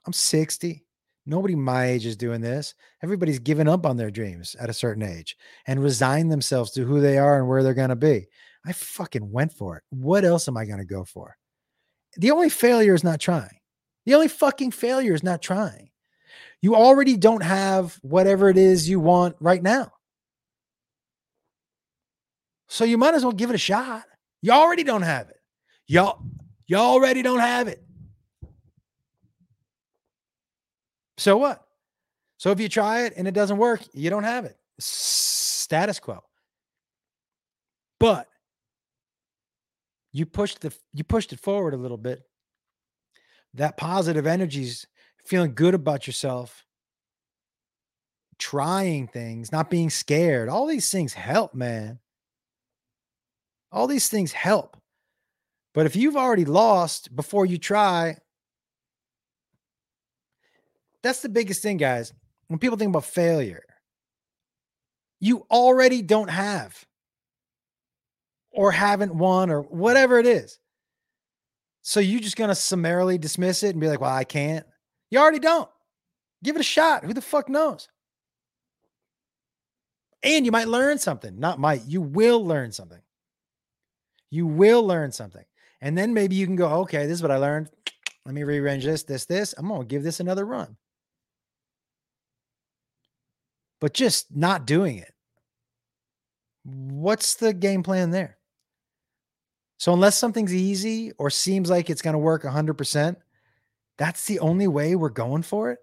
[0.07, 0.85] I'm 60.
[1.25, 2.75] Nobody my age is doing this.
[3.03, 5.37] Everybody's given up on their dreams at a certain age
[5.67, 8.29] and resigned themselves to who they are and where they're going to be.
[8.67, 9.85] I fucking went for it.
[9.91, 11.37] What else am I going to go for?
[12.17, 13.61] The only failure is not trying.
[14.07, 15.91] The only fucking failure is not trying.
[16.63, 19.93] You already don't have whatever it is you want right now.
[22.69, 24.05] So you might as well give it a shot.
[24.43, 25.37] You already don't have it.
[25.87, 26.23] Y'all,
[26.67, 27.85] you already don't have it.
[31.19, 31.63] So what?
[32.39, 34.57] So if you try it and it doesn't work, you don't have it.
[34.79, 36.21] Status quo.
[37.99, 38.29] But
[40.17, 42.23] you pushed the you pushed it forward a little bit
[43.53, 44.87] that positive energies,
[45.27, 46.65] feeling good about yourself,
[48.39, 50.49] trying things, not being scared.
[50.49, 51.99] All these things help, man.
[53.71, 54.79] All these things help.
[55.75, 58.17] But if you've already lost before you try,
[61.03, 62.15] that's the biggest thing, guys.
[62.49, 63.65] When people think about failure,
[65.21, 66.86] you already don't have
[68.57, 70.59] or haven't won or whatever it is.
[71.83, 74.67] So you just going to summarily dismiss it and be like, well, I can't.
[75.11, 75.69] You already don't.
[76.43, 77.05] Give it a shot.
[77.05, 77.89] Who the fuck knows?
[80.23, 81.39] And you might learn something.
[81.39, 83.01] Not might, you will learn something.
[84.31, 85.45] You will learn something.
[85.81, 87.69] And then maybe you can go, okay, this is what I learned.
[88.25, 89.55] Let me rearrange this, this, this.
[89.57, 90.77] I'm going to give this another run.
[93.81, 95.13] But just not doing it.
[96.65, 98.36] What's the game plan there?
[99.79, 103.17] So, unless something's easy or seems like it's going to work 100%,
[103.99, 105.79] that's the only way we're going for it.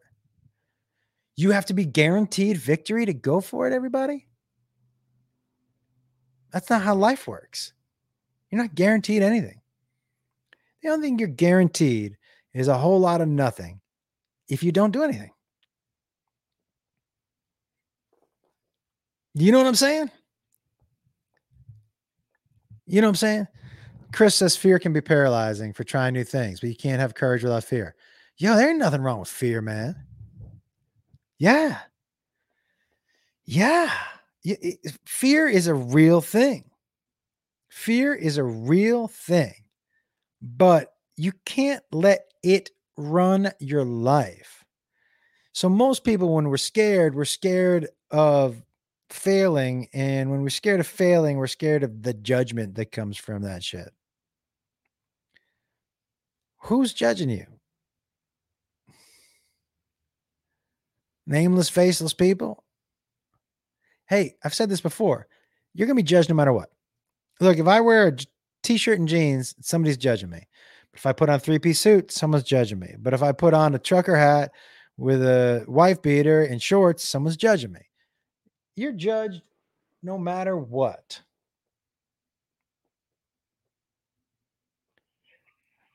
[1.35, 4.27] You have to be guaranteed victory to go for it, everybody.
[6.51, 7.73] That's not how life works.
[8.51, 9.61] You're not guaranteed anything.
[10.81, 12.17] The only thing you're guaranteed
[12.53, 13.81] is a whole lot of nothing
[14.47, 15.31] if you don't do anything.
[19.33, 20.11] You know what I'm saying?
[22.85, 23.47] You know what I'm saying?
[24.13, 27.43] Chris says fear can be paralyzing for trying new things, but you can't have courage
[27.43, 27.95] without fear.
[28.37, 29.95] Yo, there ain't nothing wrong with fear, man.
[31.39, 31.79] Yeah.
[33.45, 33.91] Yeah.
[35.05, 36.69] Fear is a real thing.
[37.69, 39.55] Fear is a real thing,
[40.41, 44.63] but you can't let it run your life.
[45.53, 48.61] So, most people, when we're scared, we're scared of
[49.09, 49.87] failing.
[49.93, 53.63] And when we're scared of failing, we're scared of the judgment that comes from that
[53.63, 53.91] shit.
[56.63, 57.45] Who's judging you?
[61.27, 62.63] Nameless, faceless people?
[64.07, 65.27] Hey, I've said this before.
[65.73, 66.69] You're going to be judged no matter what.
[67.39, 68.17] Look, if I wear a
[68.61, 70.47] t shirt and jeans, somebody's judging me.
[70.93, 72.95] If I put on three piece suit, someone's judging me.
[72.97, 74.51] But if I put on a trucker hat
[74.97, 77.81] with a wife beater and shorts, someone's judging me.
[78.75, 79.41] You're judged
[80.01, 81.21] no matter what.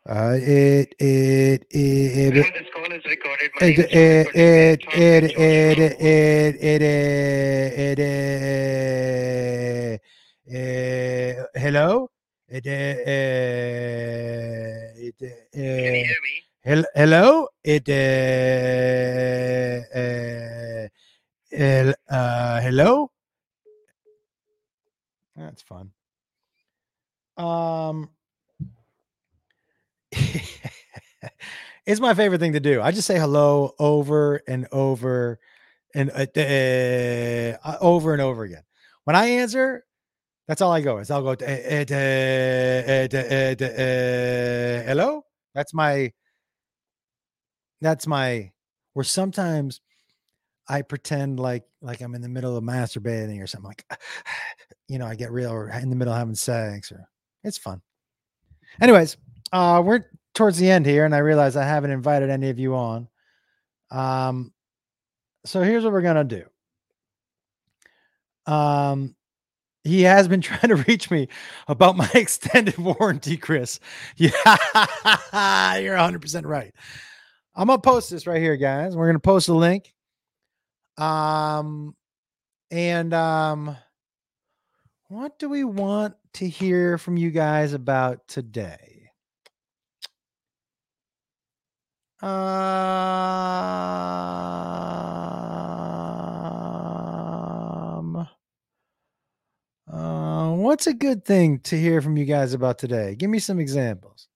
[0.09, 2.41] Uh, it it it it
[3.61, 6.81] it it it it it
[7.99, 8.01] it
[10.47, 12.09] it hello?
[12.49, 13.05] It it
[15.21, 15.29] Can
[15.61, 16.41] you hear me?
[16.95, 17.49] Hello?
[17.63, 17.87] It
[22.09, 23.11] uh hello?
[25.37, 25.93] That's fun.
[27.37, 28.09] Um
[31.87, 32.81] it's my favorite thing to do.
[32.81, 35.39] I just say hello over and over
[35.95, 36.27] and uh,
[37.65, 38.63] uh, over and over again.
[39.05, 39.85] When I answer,
[40.47, 40.99] that's all I go.
[40.99, 41.35] Is I'll go
[44.87, 45.25] hello.
[45.55, 46.13] That's my.
[47.81, 48.53] That's my.
[48.95, 49.81] Where sometimes
[50.69, 53.85] I pretend like like I'm in the middle of masturbating or something like,
[54.89, 57.09] you know, I get real or in the middle of having sex or
[57.45, 57.81] it's fun.
[58.81, 59.17] Anyways,
[59.53, 60.05] uh, we're
[60.39, 63.09] towards the end here, and I realize I haven't invited any of you on.
[63.91, 64.53] Um,
[65.45, 66.45] so here's what we're gonna do.
[68.47, 69.17] Um,
[69.83, 71.29] he has been trying to reach me
[71.67, 73.81] about my extended warranty, Chris.
[74.17, 74.31] Yeah,
[75.77, 76.73] you're 100% right.
[77.55, 78.97] I'm gonna post this right here, guys.
[78.97, 79.93] We're gonna post a link.
[80.97, 81.97] Um,
[82.71, 83.77] and um,
[85.09, 88.98] what do we want to hear from you guys about today?
[92.21, 92.29] Um,
[99.87, 103.15] uh, what's a good thing to hear from you guys about today?
[103.15, 104.27] Give me some examples.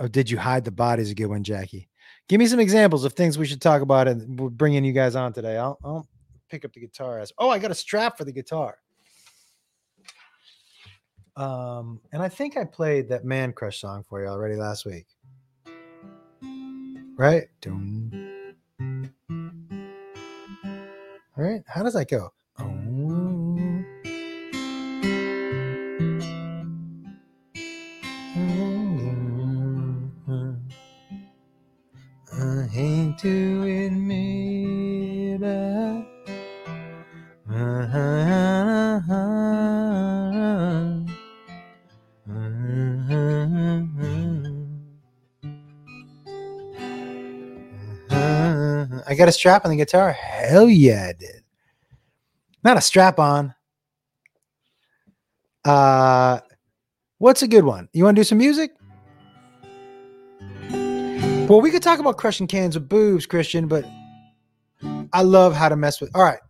[0.00, 1.12] Oh, did you hide the bodies?
[1.12, 1.88] A good one, Jackie.
[2.28, 5.14] Give me some examples of things we should talk about and we're bringing you guys
[5.14, 5.56] on today.
[5.56, 6.08] I'll, I'll
[6.50, 7.20] pick up the guitar.
[7.20, 8.78] As oh, I got a strap for the guitar.
[11.36, 15.06] Um, and I think I played that Man Crush song for you already last week
[17.16, 17.44] right?
[21.36, 22.32] All right, how does that go?
[32.32, 33.64] I hate to
[49.16, 50.12] got a strap on the guitar.
[50.12, 51.42] Hell yeah, I did.
[52.62, 53.54] Not a strap on.
[55.64, 56.40] Uh,
[57.18, 57.88] What's a good one?
[57.94, 58.72] You want to do some music?
[61.48, 63.86] Well, we could talk about crushing cans with boobs, Christian, but
[65.14, 66.10] I love how to mess with.
[66.14, 66.40] All right,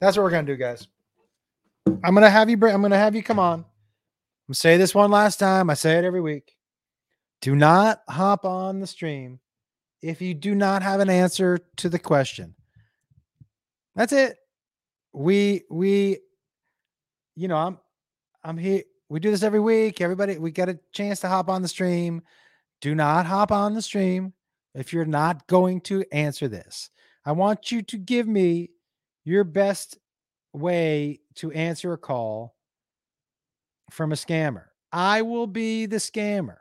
[0.00, 0.86] that's what we're gonna do, guys.
[2.02, 2.56] I'm gonna have you.
[2.56, 2.74] bring.
[2.74, 3.64] I'm gonna have you come on.
[4.48, 5.68] I'm say this one last time.
[5.68, 6.56] I say it every week.
[7.42, 9.40] Do not hop on the stream
[10.04, 12.54] if you do not have an answer to the question.
[13.96, 14.38] That's it.
[15.12, 16.18] We we,
[17.36, 17.78] you know, I'm
[18.42, 18.82] I'm here.
[19.08, 20.00] We do this every week.
[20.00, 22.22] Everybody, we get a chance to hop on the stream
[22.84, 24.34] do not hop on the stream
[24.74, 26.90] if you're not going to answer this.
[27.24, 28.72] I want you to give me
[29.24, 29.96] your best
[30.52, 32.56] way to answer a call
[33.90, 34.64] from a scammer.
[34.92, 36.58] I will be the scammer.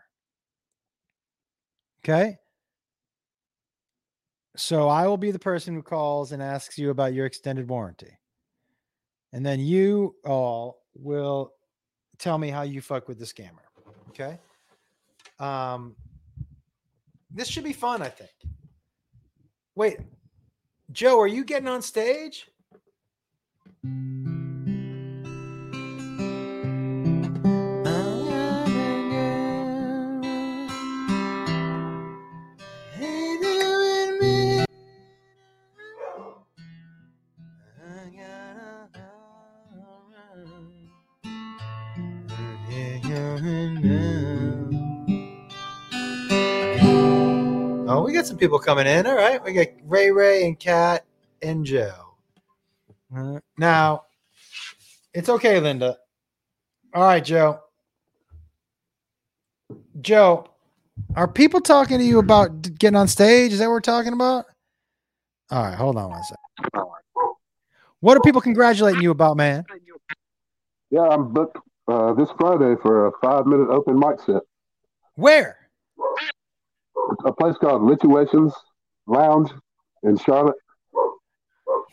[2.05, 2.37] Okay.
[4.55, 8.17] So I will be the person who calls and asks you about your extended warranty.
[9.31, 11.53] And then you all will
[12.19, 13.63] tell me how you fuck with the scammer.
[14.09, 14.37] Okay.
[15.39, 15.95] Um,
[17.31, 18.31] this should be fun, I think.
[19.75, 19.97] Wait,
[20.91, 22.47] Joe, are you getting on stage?
[48.33, 49.05] Some people coming in.
[49.05, 49.43] All right.
[49.43, 51.05] We got Ray Ray and Kat
[51.43, 52.15] and Joe.
[53.59, 54.05] Now,
[55.13, 55.99] it's okay, Linda.
[56.95, 57.59] All right, Joe.
[60.01, 60.49] Joe,
[61.15, 63.53] are people talking to you about getting on stage?
[63.53, 64.45] Is that what we're talking about?
[65.51, 66.85] All right, hold on one second.
[67.99, 69.63] What are people congratulating you about, man?
[70.89, 74.41] Yeah, I'm booked uh, this Friday for a five minute open mic set.
[75.13, 75.57] Where?
[77.25, 78.53] A place called Lituations
[79.07, 79.49] Lounge
[80.03, 80.55] in Charlotte.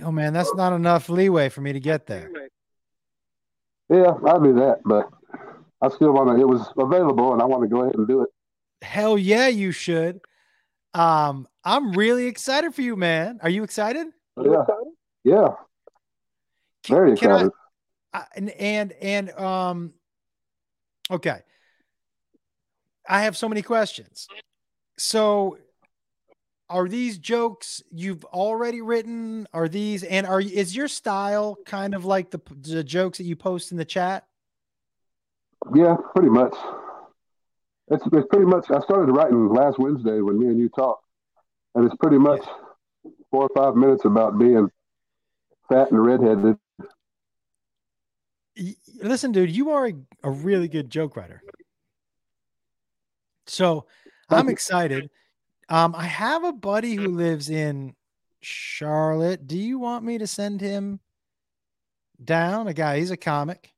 [0.03, 2.31] Oh man, that's not enough leeway for me to get there.
[3.89, 5.09] Yeah, I do that, but
[5.83, 6.41] I still want to.
[6.41, 8.29] It was available, and I want to go ahead and do it.
[8.83, 10.21] Hell yeah, you should.
[10.95, 13.41] Um, I'm really excited for you, man.
[13.43, 14.07] Are you excited?
[14.41, 14.65] Yeah,
[15.25, 15.49] yeah,
[16.89, 17.51] very excited.
[18.13, 19.93] I, and and and um,
[21.11, 21.41] okay.
[23.09, 24.29] I have so many questions.
[25.01, 25.57] So
[26.69, 29.49] are these jokes you've already written?
[29.55, 33.35] Are these and are is your style kind of like the, the jokes that you
[33.35, 34.27] post in the chat?
[35.75, 36.53] Yeah, pretty much.
[37.89, 38.71] It's, it's pretty much.
[38.71, 41.07] I started writing last Wednesday when me and you talked,
[41.75, 42.43] and it's pretty much
[43.03, 43.11] yeah.
[43.31, 44.69] four or five minutes about being
[45.71, 46.59] fat and redheaded.
[49.03, 49.95] Listen, dude, you are a,
[50.25, 51.43] a really good joke writer.
[53.47, 53.87] So
[54.31, 55.11] I'm excited.
[55.69, 57.95] Um, I have a buddy who lives in
[58.41, 59.47] Charlotte.
[59.47, 61.01] Do you want me to send him
[62.23, 62.67] down?
[62.67, 63.73] A guy, he's a comic,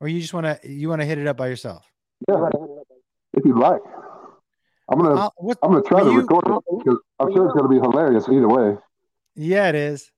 [0.00, 1.84] or you just want to you want to hit it up by yourself?
[2.28, 2.48] Yeah,
[3.34, 3.80] if you'd like.
[4.90, 7.54] I'm gonna uh, what, I'm gonna try to you, record it because I'm sure it's
[7.54, 8.76] gonna be hilarious either way.
[9.34, 10.10] Yeah, it is.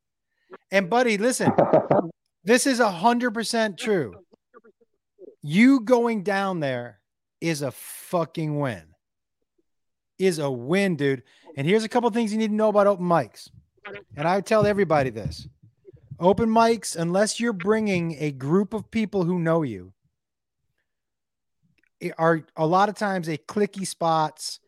[0.71, 1.53] And buddy, listen,
[2.45, 4.15] this is a hundred percent true.
[5.43, 7.01] You going down there
[7.41, 8.83] is a fucking win
[10.21, 11.23] is a win, dude.
[11.57, 13.51] And here's a couple things you need to know about open mics.
[14.17, 15.49] And I tell everybody this
[16.19, 19.93] open mics, unless you're bringing a group of people who know you,
[22.19, 24.61] are a lot of times a clicky spots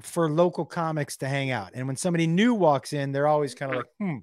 [0.00, 1.70] for local comics to hang out.
[1.74, 4.18] And when somebody new walks in, they're always kind of like, hmm.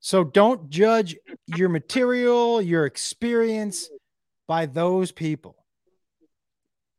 [0.00, 3.88] So don't judge your material, your experience
[4.46, 5.65] by those people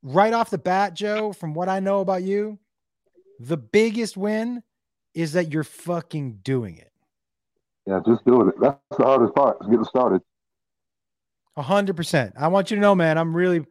[0.08, 2.58] right off the bat, Joe, from what I know about you,
[3.40, 4.64] the biggest win
[5.14, 6.92] is that you're fucking doing it.
[7.86, 8.56] Yeah, just doing it.
[8.60, 10.22] That's the hardest part, is getting started.
[11.56, 12.34] A hundred percent.
[12.38, 13.66] I want you to know, man, I'm really,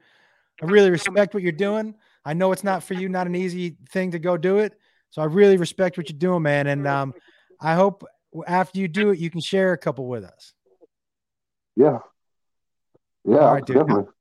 [0.62, 1.94] I really respect what you're doing.
[2.24, 4.78] I know it's not for you, not an easy thing to go do it.
[5.10, 6.66] So I really respect what you're doing, man.
[6.66, 7.14] And um,
[7.60, 8.04] I hope
[8.46, 10.52] after you do it, you can share a couple with us.
[11.76, 11.98] Yeah.
[13.24, 13.76] Yeah, All right, dude.
[13.76, 14.12] definitely.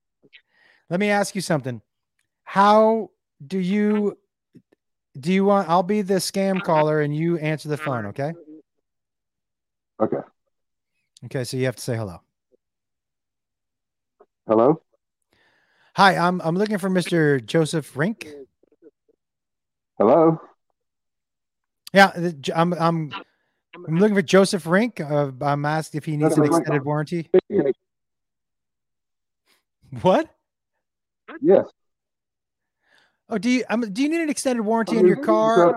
[0.89, 1.81] Let me ask you something.
[2.45, 3.09] How
[3.45, 4.17] do you
[5.19, 8.33] do you want I'll be the scam caller and you answer the phone, okay?
[9.99, 10.17] Okay.
[11.25, 12.21] Okay, so you have to say hello.
[14.47, 14.81] Hello?
[15.95, 17.43] Hi, I'm I'm looking for Mr.
[17.43, 18.27] Joseph Rink.
[19.97, 20.39] Hello?
[21.93, 22.11] Yeah,
[22.53, 23.11] I'm I'm
[23.87, 24.99] I'm looking for Joseph Rink.
[24.99, 27.29] Uh, I'm asked if he needs an extended warranty.
[30.01, 30.29] What?
[31.41, 31.65] Yes.
[33.29, 33.63] Oh, do you?
[33.69, 35.75] Um, do you need an extended warranty on your car?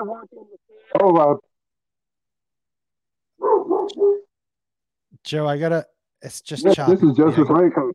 [1.00, 1.36] Oh, uh,
[5.24, 5.86] Joe, I gotta.
[6.20, 6.94] It's just yes, choppy.
[6.94, 7.92] this is Joseph Rankin.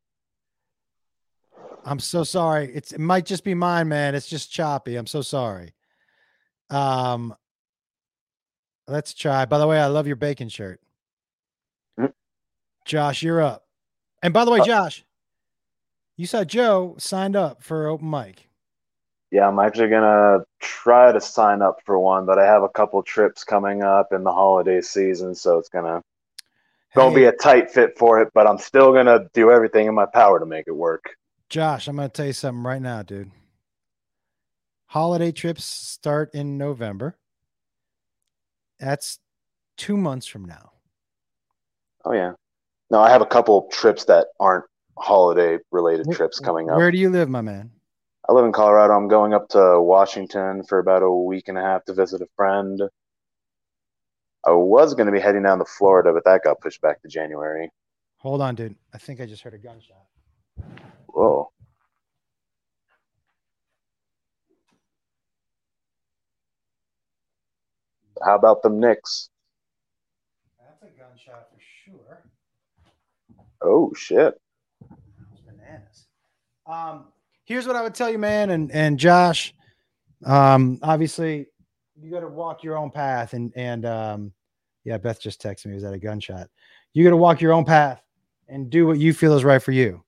[1.85, 2.71] I'm so sorry.
[2.73, 4.15] It's it might just be mine, man.
[4.15, 4.95] It's just choppy.
[4.95, 5.73] I'm so sorry.
[6.69, 7.35] Um,
[8.87, 9.45] let's try.
[9.45, 10.79] By the way, I love your bacon shirt.
[12.85, 13.65] Josh, you're up.
[14.21, 15.05] And by the way, Uh, Josh,
[16.17, 18.49] you saw Joe signed up for open mic.
[19.33, 23.01] Yeah, I'm actually gonna try to sign up for one, but I have a couple
[23.01, 26.03] trips coming up in the holiday season, so it's gonna
[26.93, 28.29] gonna be a tight fit for it.
[28.35, 31.15] But I'm still gonna do everything in my power to make it work.
[31.49, 33.29] Josh, I'm going to tell you something right now, dude.
[34.87, 37.15] Holiday trips start in November.
[38.79, 39.19] That's
[39.77, 40.71] two months from now.
[42.05, 42.33] Oh yeah.
[42.89, 44.65] No, I have a couple trips that aren't
[44.97, 46.77] holiday related trips coming up.
[46.77, 47.69] Where do you live, my man?
[48.27, 48.93] I live in Colorado.
[48.93, 52.27] I'm going up to Washington for about a week and a half to visit a
[52.37, 52.81] friend.
[54.45, 57.09] I was going to be heading down to Florida, but that got pushed back to
[57.09, 57.69] January.
[58.17, 58.75] Hold on, dude.
[58.93, 60.05] I think I just heard a gunshot.
[61.07, 61.51] Whoa.
[68.23, 69.29] How about them Knicks?
[70.59, 72.23] That's a gunshot for sure.
[73.61, 74.35] Oh shit.
[75.45, 76.07] Bananas.
[76.65, 77.12] Um,
[77.45, 79.53] here's what I would tell you, man, and and Josh.
[80.25, 81.47] Um, obviously,
[81.99, 84.33] you got to walk your own path, and and um,
[84.83, 85.73] yeah, Beth just texted me.
[85.73, 86.49] Was that a gunshot?
[86.93, 88.01] You got to walk your own path
[88.47, 90.03] and do what you feel is right for you.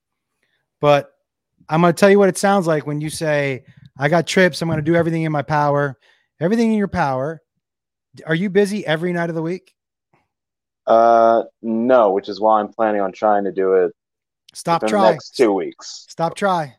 [0.81, 1.11] But
[1.69, 3.65] I'm going to tell you what it sounds like when you say,
[3.97, 4.61] "I got trips.
[4.61, 5.97] I'm going to do everything in my power.
[6.39, 7.41] Everything in your power."
[8.25, 9.75] Are you busy every night of the week?
[10.87, 13.91] Uh, no, which is why I'm planning on trying to do it
[14.53, 15.11] Stop trying.
[15.11, 16.05] next two weeks.
[16.07, 16.75] Stop try.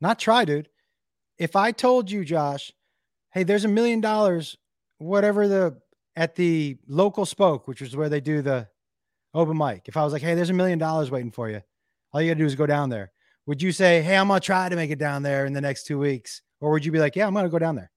[0.00, 0.68] Not try, dude.
[1.38, 2.72] If I told you, Josh,
[3.32, 4.56] hey, there's a million dollars,
[4.98, 5.80] whatever the
[6.16, 8.68] at the local spoke, which is where they do the
[9.34, 9.82] open mic.
[9.86, 11.62] If I was like, hey, there's a million dollars waiting for you,
[12.12, 13.12] all you gotta do is go down there.
[13.46, 15.86] Would you say, hey, I'm gonna try to make it down there in the next
[15.86, 16.42] two weeks?
[16.60, 17.90] Or would you be like, yeah, I'm gonna go down there?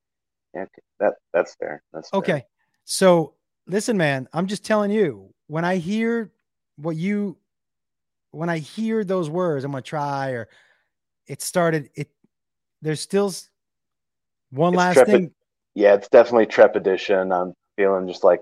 [0.53, 0.65] Yeah,
[0.99, 1.83] that that's fair.
[1.91, 2.17] That's fair.
[2.19, 2.45] Okay.
[2.85, 3.35] So
[3.67, 6.31] listen, man, I'm just telling you, when I hear
[6.77, 7.37] what you
[8.31, 10.49] when I hear those words, I'm gonna try, or
[11.27, 12.09] it started, it
[12.81, 13.33] there's still
[14.51, 15.31] one It's last trepid- thing.
[15.75, 17.31] Yeah, it's definitely trepidation.
[17.31, 18.41] I'm feeling just like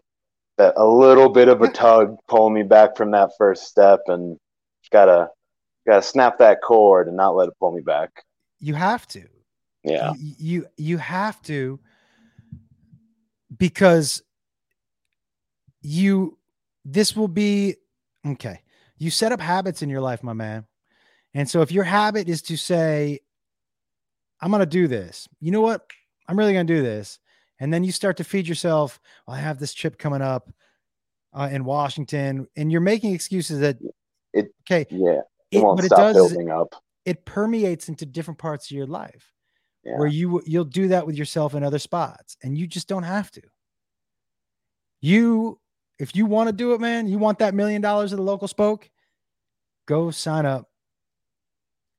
[0.57, 4.37] that a little bit of a tug pulling me back from that first step, and
[4.91, 5.29] gotta
[5.87, 8.09] gotta snap that cord and not let it pull me back.
[8.59, 9.23] You have to.
[9.83, 10.13] Yeah.
[10.17, 11.79] You, you you have to
[13.57, 14.21] because
[15.81, 16.37] you
[16.85, 17.75] this will be
[18.25, 18.61] okay.
[18.97, 20.65] You set up habits in your life, my man.
[21.33, 23.19] And so if your habit is to say,
[24.41, 25.85] I'm gonna do this, you know what?
[26.27, 27.19] I'm really gonna do this.
[27.59, 30.51] And then you start to feed yourself, well, I have this trip coming up
[31.33, 33.77] uh, in Washington, and you're making excuses that
[34.33, 35.21] It- okay, Yeah.
[35.51, 36.73] It, it, won't it building up.
[37.05, 39.31] it permeates into different parts of your life
[39.83, 39.97] Yeah.
[39.97, 43.29] where you you'll do that with yourself in other spots and you just don't have
[43.31, 43.41] to
[45.01, 45.59] you
[45.99, 48.47] if you want to do it man you want that million dollars at the local
[48.47, 48.89] spoke
[49.87, 50.69] go sign up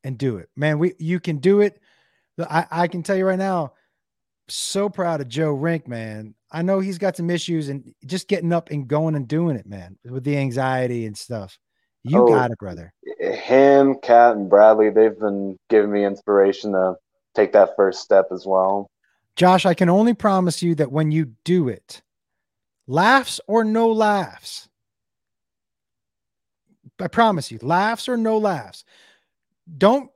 [0.05, 1.81] and do it man we you can do it
[2.39, 3.73] i, I can tell you right now
[4.49, 8.53] so proud of joe rink man i know he's got some issues and just getting
[8.53, 11.59] up and going and doing it man with the anxiety and stuff
[12.03, 12.27] you Oh.
[12.27, 16.95] got it brother Him, Kat, and Bradley, they've been giving me inspiration to
[17.35, 18.89] take that first step as well.
[19.37, 22.03] Josh, I can only promise you that when you do it,
[22.87, 24.69] laughs or no laughs,
[27.01, 28.85] I promise you, laughs or no laughs,
[29.79, 30.11] don't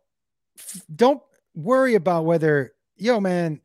[0.95, 1.23] don't
[1.55, 3.61] worry about whether yo man,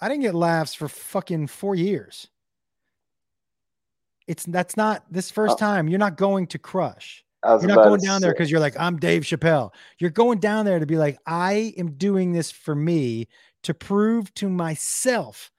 [0.00, 2.28] I didn't get laughs for fucking four years.
[4.26, 5.58] It's that's not this first Oh.
[5.58, 5.88] time.
[5.88, 7.24] You're not going to crush.
[7.44, 9.70] You're not going down there because you're like, I'm Dave Chappelle.
[9.98, 13.28] You're going down there to be like, I am doing this for me
[13.64, 15.50] to prove to myself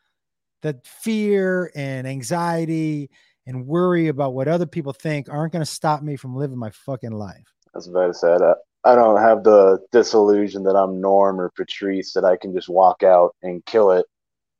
[0.64, 3.11] that fear and anxiety
[3.45, 6.72] and worry about what other people think aren't going to stop me from living my
[6.72, 7.53] fucking life.
[7.72, 8.57] That's was about to say that.
[8.86, 13.02] I don't have the disillusion that I'm Norm or Patrice that I can just walk
[13.02, 14.06] out and kill it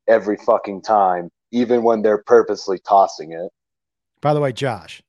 [0.08, 3.50] every fucking time, even when they're purposely tossing it.
[4.20, 5.00] By the way, Josh,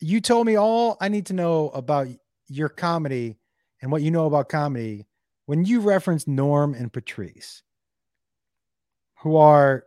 [0.00, 2.08] you told me all I need to know about
[2.48, 3.38] your comedy
[3.80, 5.06] and what you know about comedy
[5.46, 7.62] when you referenced Norm and Patrice,
[9.20, 9.84] who are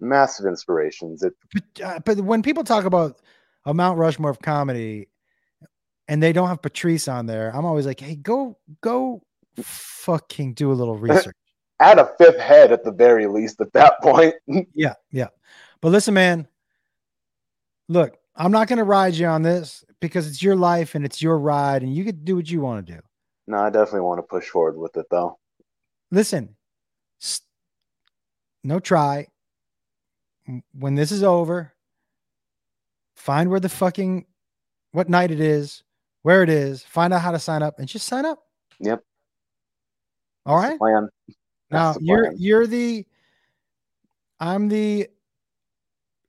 [0.00, 1.24] Massive inspirations.
[1.24, 3.20] It but, uh, but when people talk about
[3.64, 5.08] a Mount Rushmore of comedy,
[6.06, 9.22] and they don't have Patrice on there, I'm always like, hey, go go
[9.56, 11.36] fucking do a little research.
[11.80, 14.34] Add a fifth head at the very least at that point.
[14.74, 15.28] yeah, yeah.
[15.80, 16.48] But listen, man.
[17.90, 21.22] Look, I'm not going to ride you on this because it's your life and it's
[21.22, 23.00] your ride, and you can do what you want to do.
[23.46, 25.38] No, I definitely want to push forward with it though.
[26.10, 26.54] Listen,
[27.18, 27.46] st-
[28.62, 29.26] no try.
[30.72, 31.72] When this is over,
[33.18, 34.24] find where the fucking
[34.92, 35.82] what night it is,
[36.22, 38.38] where it is, find out how to sign up, and just sign up.
[38.80, 39.02] Yep.
[40.46, 40.78] All right.
[40.78, 41.08] Plan.
[41.70, 42.36] Now That's the you're plan.
[42.38, 43.06] you're the
[44.40, 45.08] I'm the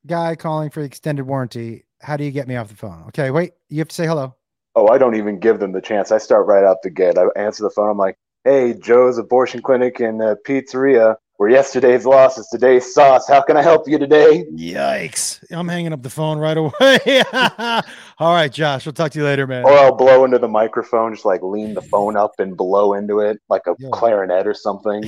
[0.06, 1.86] guy calling for the extended warranty.
[2.02, 3.04] How do you get me off the phone?
[3.10, 3.54] Okay, wait.
[3.70, 4.36] You have to say hello.
[4.76, 6.12] Oh, I don't even give them the chance.
[6.12, 7.18] I start right out the gate.
[7.18, 7.90] I answer the phone.
[7.90, 11.16] I'm like, "Hey, Joe's abortion clinic and uh, pizzeria.
[11.40, 13.26] Where yesterday's loss is today's sauce.
[13.26, 15.42] How can I help you today?" Yikes!
[15.50, 17.24] I'm hanging up the phone right away.
[18.20, 18.86] All right, Josh.
[18.86, 19.64] We'll talk to you later, man.
[19.64, 23.22] Or I'll blow into the microphone, just like lean the phone up and blow into
[23.22, 23.90] it like a Yo.
[23.92, 25.02] clarinet or something.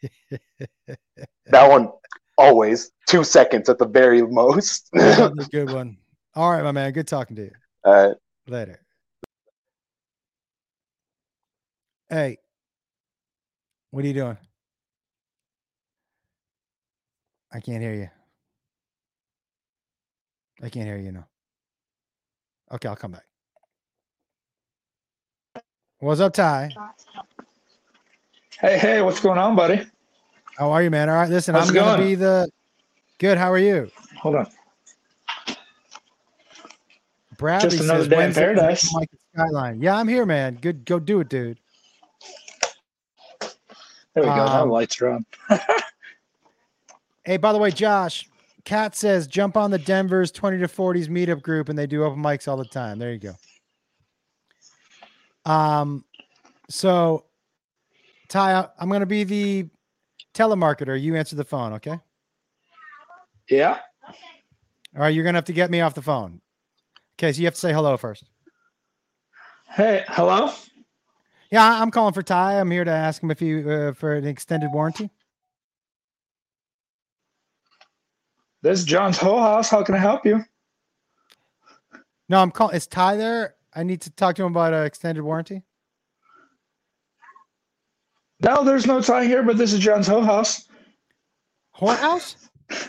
[1.48, 1.90] that one
[2.38, 4.88] always two seconds at the very most.
[4.94, 5.98] That was a good one.
[6.34, 6.92] All right, my man.
[6.92, 7.52] Good talking to you.
[7.84, 8.16] All right.
[8.46, 8.80] Later.
[12.08, 12.38] Hey,
[13.90, 14.38] what are you doing?
[17.54, 18.10] I can't hear you.
[20.60, 21.28] I can't hear you now.
[22.72, 23.24] Okay, I'll come back.
[26.00, 26.70] What's up, Ty?
[28.60, 29.86] Hey, hey, what's going on, buddy?
[30.58, 31.08] How are you, man?
[31.08, 32.48] All right, listen, How's I'm gonna be the
[33.18, 33.38] good.
[33.38, 33.88] How are you?
[34.20, 34.46] Hold on.
[37.38, 39.80] Bradley Just another says, day in paradise." Mike at Skyline.
[39.80, 40.58] Yeah, I'm here, man.
[40.60, 41.58] Good, go do it, dude.
[43.40, 43.50] There
[44.16, 44.34] we go.
[44.34, 45.26] now Um, lights are on.
[47.24, 48.28] Hey, by the way, Josh,
[48.64, 52.22] Kat says jump on the Denver's 20 to 40s meetup group and they do open
[52.22, 52.98] mics all the time.
[52.98, 53.34] There you go.
[55.50, 56.04] Um,
[56.68, 57.24] so
[58.28, 59.68] Ty, I'm gonna be the
[60.34, 61.00] telemarketer.
[61.00, 61.98] You answer the phone, okay?
[63.48, 63.78] Yeah.
[64.06, 66.40] All right, you're gonna have to get me off the phone.
[67.18, 68.24] Okay, so you have to say hello first.
[69.68, 70.52] Hey, hello.
[71.50, 72.58] Yeah, I'm calling for Ty.
[72.58, 75.10] I'm here to ask him if he uh, for an extended warranty.
[78.64, 79.68] This is John's whole house.
[79.68, 80.42] How can I help you?
[82.30, 82.74] No, I'm calling.
[82.74, 83.56] Is Ty there?
[83.74, 85.62] I need to talk to him about an extended warranty.
[88.40, 90.66] No, there's no tie here, but this is John's whole house.
[91.78, 92.36] Whorehouse?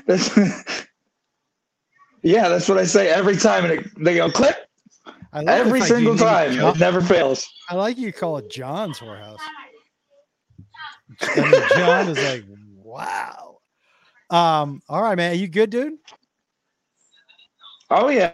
[0.07, 0.33] This,
[2.23, 4.55] yeah, that's what I say every time, and it, they go click
[5.33, 6.57] love every single time.
[6.57, 7.45] It never fails.
[7.69, 9.37] I like you call it John's whorehouse.
[11.35, 12.45] And then John is like,
[12.77, 13.54] wow.
[14.29, 15.31] Um, all right, man.
[15.31, 15.93] Are you good, dude?
[17.89, 18.33] Oh yeah,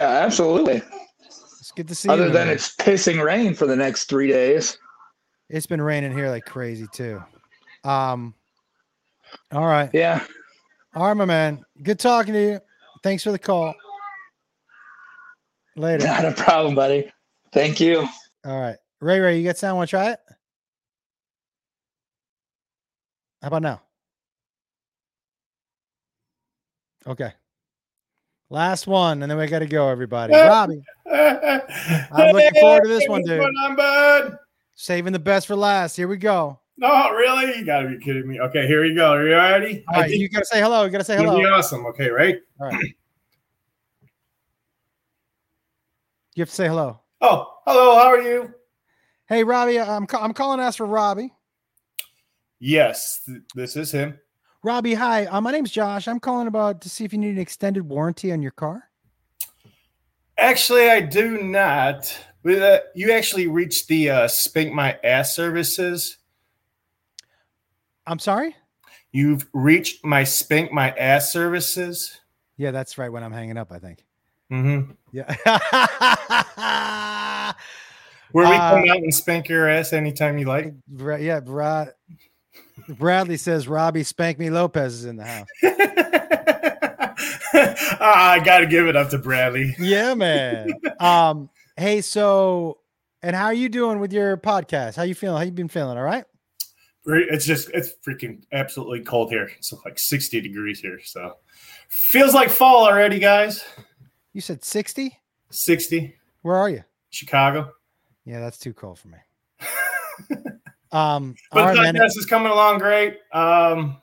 [0.00, 0.82] yeah, absolutely.
[1.24, 2.12] It's good to see you.
[2.12, 2.54] Other than man.
[2.54, 4.78] it's pissing rain for the next three days.
[5.48, 7.22] it's been raining here like crazy too.
[7.84, 8.34] Um,
[9.52, 9.90] all right.
[9.92, 10.24] Yeah.
[10.94, 11.64] All right, my man.
[11.82, 12.60] Good talking to you.
[13.02, 13.74] Thanks for the call.
[15.76, 16.04] Later.
[16.04, 17.12] Not a problem, buddy.
[17.52, 18.08] Thank you.
[18.44, 18.76] All right.
[19.00, 19.76] Ray Ray, you got sound?
[19.76, 20.18] Want to try it?
[23.40, 23.80] How about now?
[27.08, 27.32] Okay.
[28.50, 30.32] Last one, and then we got to go, everybody.
[30.36, 33.40] Robbie, I'm looking forward to this one, dude.
[33.40, 34.38] On, bud?
[34.74, 35.96] saving the best for last.
[35.96, 36.60] Here we go.
[36.76, 37.58] No, really?
[37.58, 38.38] You gotta be kidding me.
[38.40, 39.10] Okay, here we go.
[39.10, 39.84] Are you ready?
[39.88, 40.84] All right, you got to say hello.
[40.84, 41.84] You got to say gonna be awesome.
[41.86, 42.36] Okay, right?
[42.60, 42.94] All right.
[46.34, 47.00] You have to say hello.
[47.20, 47.96] Oh, hello.
[47.96, 48.54] How are you?
[49.28, 51.34] Hey, Robbie, I'm ca- I'm calling to ask for Robbie.
[52.60, 54.18] Yes, th- this is him.
[54.68, 55.24] Robbie, hi.
[55.24, 56.06] Uh, my name's Josh.
[56.06, 58.90] I'm calling about to see if you need an extended warranty on your car.
[60.36, 62.14] Actually, I do not.
[62.42, 66.18] But, uh, you actually reached the uh, Spank My Ass services.
[68.06, 68.56] I'm sorry.
[69.10, 72.20] You've reached my Spank My Ass services.
[72.58, 73.10] Yeah, that's right.
[73.10, 74.04] When I'm hanging up, I think.
[74.52, 74.90] Mm-hmm.
[75.12, 75.34] Yeah.
[78.32, 80.74] Where we Uh, come out and spank your ass anytime you like.
[80.86, 81.94] Bra- yeah, Brad.
[82.88, 85.48] Bradley says Robbie Spank Me Lopez is in the house.
[88.00, 89.74] Ah, I got to give it up to Bradley.
[89.78, 90.72] Yeah, man.
[91.00, 92.78] Um, hey, so
[93.22, 94.96] and how are you doing with your podcast?
[94.96, 95.38] How you feeling?
[95.38, 95.98] How you been feeling?
[95.98, 96.24] All right.
[97.06, 99.50] It's just it's freaking absolutely cold here.
[99.56, 101.00] It's like 60 degrees here.
[101.02, 101.36] So
[101.88, 103.64] feels like fall already, guys.
[104.32, 105.18] You said 60?
[105.50, 106.14] 60.
[106.42, 106.84] Where are you?
[107.10, 107.72] Chicago.
[108.24, 109.18] Yeah, that's too cold for me.
[110.92, 113.18] Um, But the podcast is coming along great.
[113.32, 113.98] Um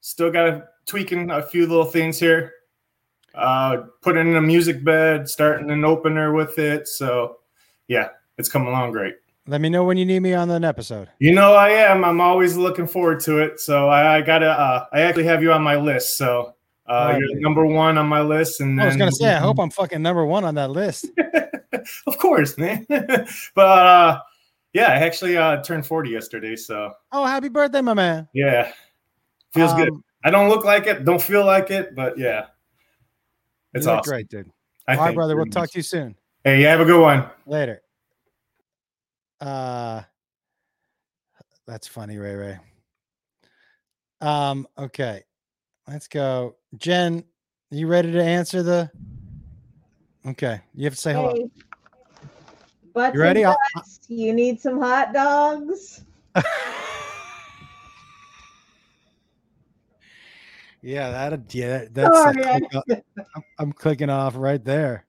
[0.00, 2.52] still got to tweaking a few little things here.
[3.34, 6.88] uh, putting in a music bed, starting an opener with it.
[6.88, 7.38] So,
[7.88, 8.08] yeah,
[8.38, 9.14] it's coming along great.
[9.46, 11.08] Let me know when you need me on an episode.
[11.18, 12.04] You know I am.
[12.04, 13.58] I'm always looking forward to it.
[13.58, 14.48] So I, I gotta.
[14.48, 16.16] Uh, I actually have you on my list.
[16.16, 16.54] So
[16.86, 17.18] uh, right.
[17.18, 18.60] you're number one on my list.
[18.60, 21.06] And I was gonna say, I hope I'm fucking number one on that list.
[22.06, 22.86] of course, man.
[23.54, 24.20] but uh,
[24.72, 26.56] yeah, I actually uh, turned 40 yesterday.
[26.56, 28.28] So Oh, happy birthday, my man.
[28.34, 28.72] yeah,
[29.52, 29.90] feels good.
[29.90, 31.04] Um, I don't look like it.
[31.04, 31.94] Don't feel like it.
[31.94, 32.46] But yeah,
[33.74, 34.10] it's you look awesome.
[34.10, 34.50] great, dude.
[34.86, 35.36] I All right, think brother.
[35.36, 36.16] We'll talk to you soon.
[36.44, 37.28] Hey, you have a good one.
[37.46, 37.82] Later.
[39.40, 40.02] Uh
[41.66, 42.58] that's funny, Ray Ray.
[44.20, 45.22] Um, okay.
[45.86, 46.56] Let's go.
[46.76, 47.24] Jen,
[47.70, 48.90] you ready to answer the
[50.26, 50.60] Okay.
[50.74, 51.50] You have to say hello.
[52.92, 53.42] Butts You ready?
[53.42, 56.04] and I'll- butts, you need some hot dogs?
[60.82, 62.84] yeah, that yeah, that's a Sorry, click I- off-
[63.36, 65.04] I'm, I'm clicking off right there.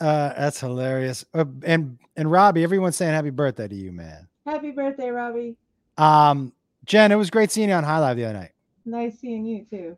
[0.00, 1.24] Uh that's hilarious.
[1.34, 4.26] Uh, and and Robbie, everyone's saying happy birthday to you, man.
[4.46, 5.56] Happy birthday, Robbie.
[5.96, 6.52] Um,
[6.84, 8.50] Jen, it was great seeing you on High Live the other night.
[8.84, 9.96] Nice seeing you too.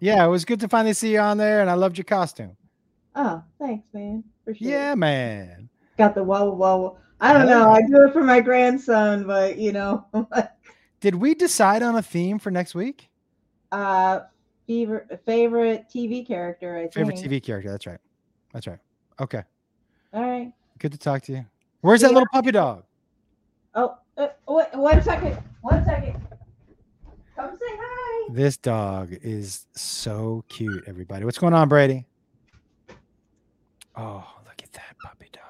[0.00, 2.56] Yeah, it was good to finally see you on there, and I loved your costume.
[3.14, 4.24] Oh, thanks, man.
[4.44, 5.70] Appreciate Yeah, man.
[5.96, 6.98] Got the wobble wobble.
[7.20, 7.70] I don't know.
[7.70, 10.06] I do it for my grandson, but you know,
[11.00, 13.08] Did we decide on a theme for next week?
[13.72, 14.20] uh,
[14.66, 16.76] favorite favorite TV character.
[16.78, 17.16] I Favorite.
[17.16, 17.70] TV character.
[17.70, 17.98] That's right.
[18.52, 18.78] That's right.
[19.20, 19.42] Okay.
[20.12, 20.52] All right.
[20.78, 21.46] Good to talk to you.
[21.80, 22.84] Where's that little puppy dog?
[23.74, 25.38] Oh, uh, wait, one second.
[25.62, 26.20] One second.
[27.36, 28.32] Come say hi.
[28.32, 31.24] This dog is so cute, everybody.
[31.24, 32.06] What's going on, Brady?
[33.96, 35.42] Oh, look at that puppy dog.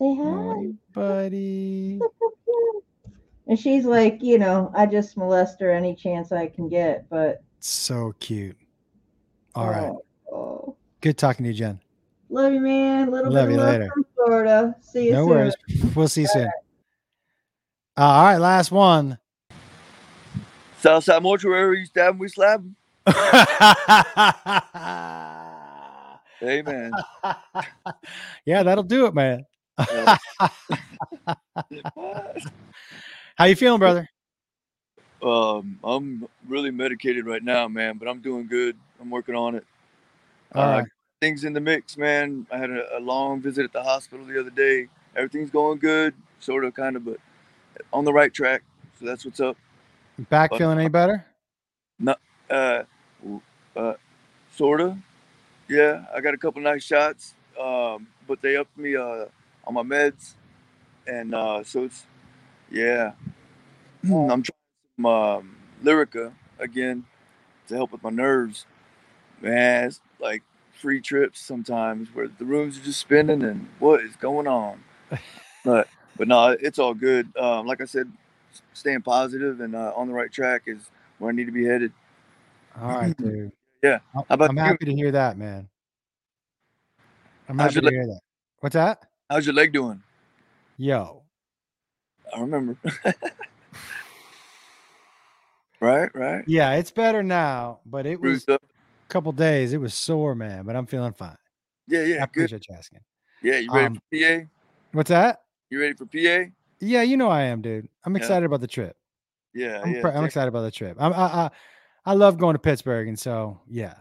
[0.00, 0.22] Say hi.
[0.24, 2.00] Oh, buddy.
[3.46, 7.42] And she's like, you know, I just molest her any chance I can get, but
[7.58, 8.56] So cute.
[9.54, 9.90] All right.
[9.90, 10.76] oh, oh.
[11.02, 11.80] Good talking to you, Jen.
[12.30, 13.10] Love you, man.
[13.10, 13.90] Little Love bit you of love later.
[13.92, 14.74] from Florida.
[14.80, 15.28] See you No soon.
[15.28, 15.54] worries.
[15.94, 16.48] We'll see you soon.
[17.98, 19.18] Uh, all right, last one.
[20.78, 22.74] Southside Mortuary, you stab 'em, we slap 'em.
[26.42, 26.92] Amen.
[28.46, 29.44] yeah, that'll do it, man.
[33.36, 34.08] How you feeling, brother?
[35.22, 38.76] um, I'm really medicated right now, man, but I'm doing good.
[39.00, 39.66] I'm working on it.
[40.54, 40.86] All Uh, right.
[41.20, 42.46] Things in the mix, man.
[42.50, 44.88] I had a, a long visit at the hospital the other day.
[45.14, 47.18] Everything's going good, sort of, kind of, but
[47.92, 48.62] on the right track.
[48.98, 49.56] So that's what's up.
[50.30, 51.26] Back but- feeling any better?
[51.98, 52.14] No,
[52.48, 52.84] uh,
[53.76, 53.92] uh,
[54.56, 54.96] sorta.
[55.68, 59.26] Yeah, I got a couple nice shots, um, but they upped me uh,
[59.76, 60.34] on my meds,
[61.06, 62.04] and uh, so it's
[62.70, 63.12] yeah.
[64.04, 67.04] I'm trying some um, Lyrica again
[67.68, 68.66] to help with my nerves.
[69.40, 70.42] Man, it's like
[70.72, 74.82] free trips sometimes where the rooms are just spinning and what is going on.
[75.64, 77.34] but but no, it's all good.
[77.36, 78.10] Um, like I said,
[78.74, 81.92] staying positive and uh, on the right track is where I need to be headed.
[82.80, 83.52] All right, dude.
[83.82, 84.00] Yeah.
[84.14, 84.62] I'm, How about I'm you?
[84.62, 85.66] happy to hear that, man.
[87.48, 88.20] I'm How's happy to hear that.
[88.58, 89.09] What's that?
[89.30, 90.02] How's your leg doing?
[90.76, 91.22] Yo,
[92.34, 92.76] I remember.
[95.80, 96.42] right, right.
[96.48, 98.58] yeah, it's better now, but it was a
[99.08, 99.72] couple days.
[99.72, 101.36] It was sore, man, but I'm feeling fine.
[101.86, 102.04] Yeah, yeah.
[102.04, 102.24] I yeah, good.
[102.24, 103.00] appreciate you asking.
[103.40, 104.00] Yeah, you ready Um, for
[104.40, 104.46] PA?
[104.92, 105.42] What's that?
[105.70, 106.50] You ready for PA?
[106.80, 107.88] Yeah, you know I am, dude.
[108.04, 108.22] I'm Yeah.
[108.22, 108.96] excited about the trip.
[109.54, 110.08] Yeah, I'm, yeah.
[110.08, 110.24] I'm yeah.
[110.24, 110.96] excited about the trip.
[110.98, 111.50] I'm, I, I
[112.04, 113.94] I love going to Pittsburgh, and so yeah,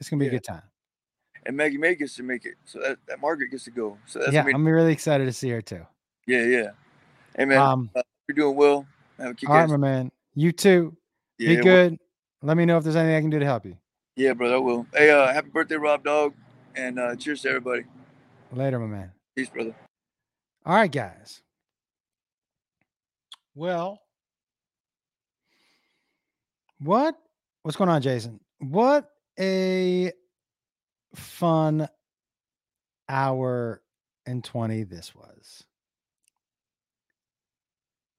[0.00, 0.62] it's gonna be a good time.
[1.44, 3.98] And Maggie May gets to make it, so that, that Margaret gets to go.
[4.06, 5.84] So that's yeah, I'm really excited to see her too.
[6.26, 6.70] yeah, yeah.
[7.36, 8.86] Hey man, Um, uh, you're doing well.
[9.18, 10.12] Have a kick all right, my man.
[10.34, 10.96] You too.
[11.38, 11.98] Yeah, be well- good.
[12.42, 13.76] Let me know if there's anything I can do to help you.
[14.16, 14.86] Yeah, brother, I will.
[14.92, 16.34] Hey, uh, happy birthday, Rob Dog,
[16.74, 17.84] and uh, cheers to everybody.
[18.52, 19.12] Later, my man.
[19.36, 19.74] Peace, brother.
[20.66, 21.40] All right, guys.
[23.54, 24.00] Well,
[26.80, 27.16] what
[27.62, 28.40] what's going on, Jason?
[28.58, 30.12] What a
[31.14, 31.88] fun
[33.08, 33.82] hour
[34.26, 35.64] and 20 this was.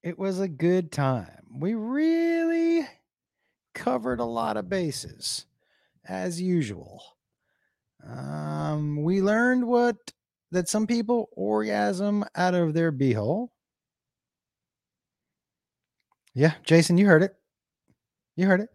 [0.04, 1.48] It was a good time.
[1.60, 2.88] We really
[3.74, 5.46] covered a lot of bases
[6.06, 7.02] as usual.
[8.06, 9.96] Um, we learned what
[10.52, 13.50] that some people orgasm out of their beehole.
[16.36, 17.34] Yeah, Jason, you heard it.
[18.36, 18.70] You heard it.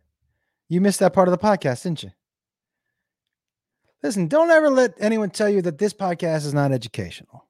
[0.69, 2.11] You missed that part of the podcast, didn't you?
[4.03, 7.47] Listen, don't ever let anyone tell you that this podcast is not educational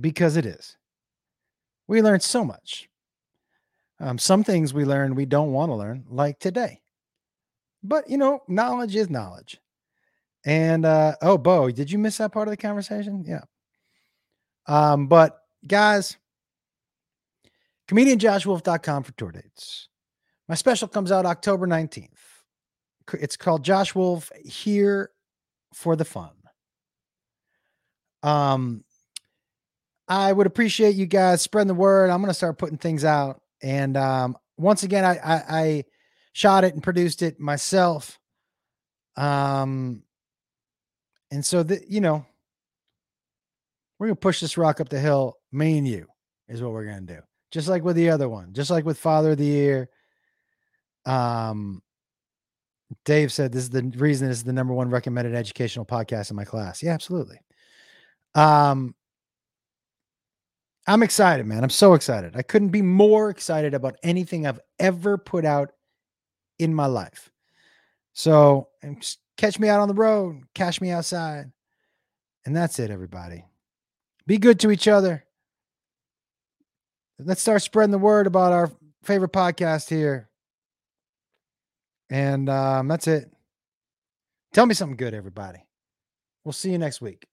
[0.00, 0.76] because it is.
[1.88, 2.88] We learned so much.
[4.00, 6.80] Um, some things we learn we don't want to learn, like today.
[7.82, 9.58] But you know, knowledge is knowledge.
[10.44, 13.24] And uh oh, Bo, did you miss that part of the conversation?
[13.26, 13.42] Yeah.
[14.66, 16.16] Um, but guys,
[17.88, 19.88] comedianjoshwolf.com for tour dates.
[20.48, 22.08] My special comes out October 19th.
[23.14, 25.10] It's called Josh Wolf Here
[25.74, 26.30] for the Fun.
[28.22, 28.84] Um,
[30.08, 32.10] I would appreciate you guys spreading the word.
[32.10, 33.40] I'm going to start putting things out.
[33.62, 35.84] And um, once again, I, I, I
[36.32, 38.18] shot it and produced it myself.
[39.16, 40.02] Um,
[41.30, 42.24] and so that you know,
[43.98, 45.36] we're gonna push this rock up the hill.
[45.50, 46.06] Me and you
[46.48, 47.18] is what we're gonna do.
[47.50, 49.90] Just like with the other one, just like with Father of the Year.
[51.04, 51.82] Um,
[53.04, 56.36] Dave said this is the reason this is the number one recommended educational podcast in
[56.36, 56.82] my class.
[56.82, 57.40] Yeah, absolutely.
[58.34, 58.94] Um,
[60.86, 61.62] I'm excited, man.
[61.62, 62.34] I'm so excited.
[62.34, 65.72] I couldn't be more excited about anything I've ever put out
[66.58, 67.30] in my life.
[68.14, 68.68] So
[69.36, 71.52] catch me out on the road, catch me outside.
[72.46, 73.44] And that's it, everybody.
[74.26, 75.24] Be good to each other.
[77.18, 78.70] Let's start spreading the word about our
[79.02, 80.27] favorite podcast here.
[82.10, 83.30] And um, that's it.
[84.52, 85.58] Tell me something good, everybody.
[86.44, 87.27] We'll see you next week.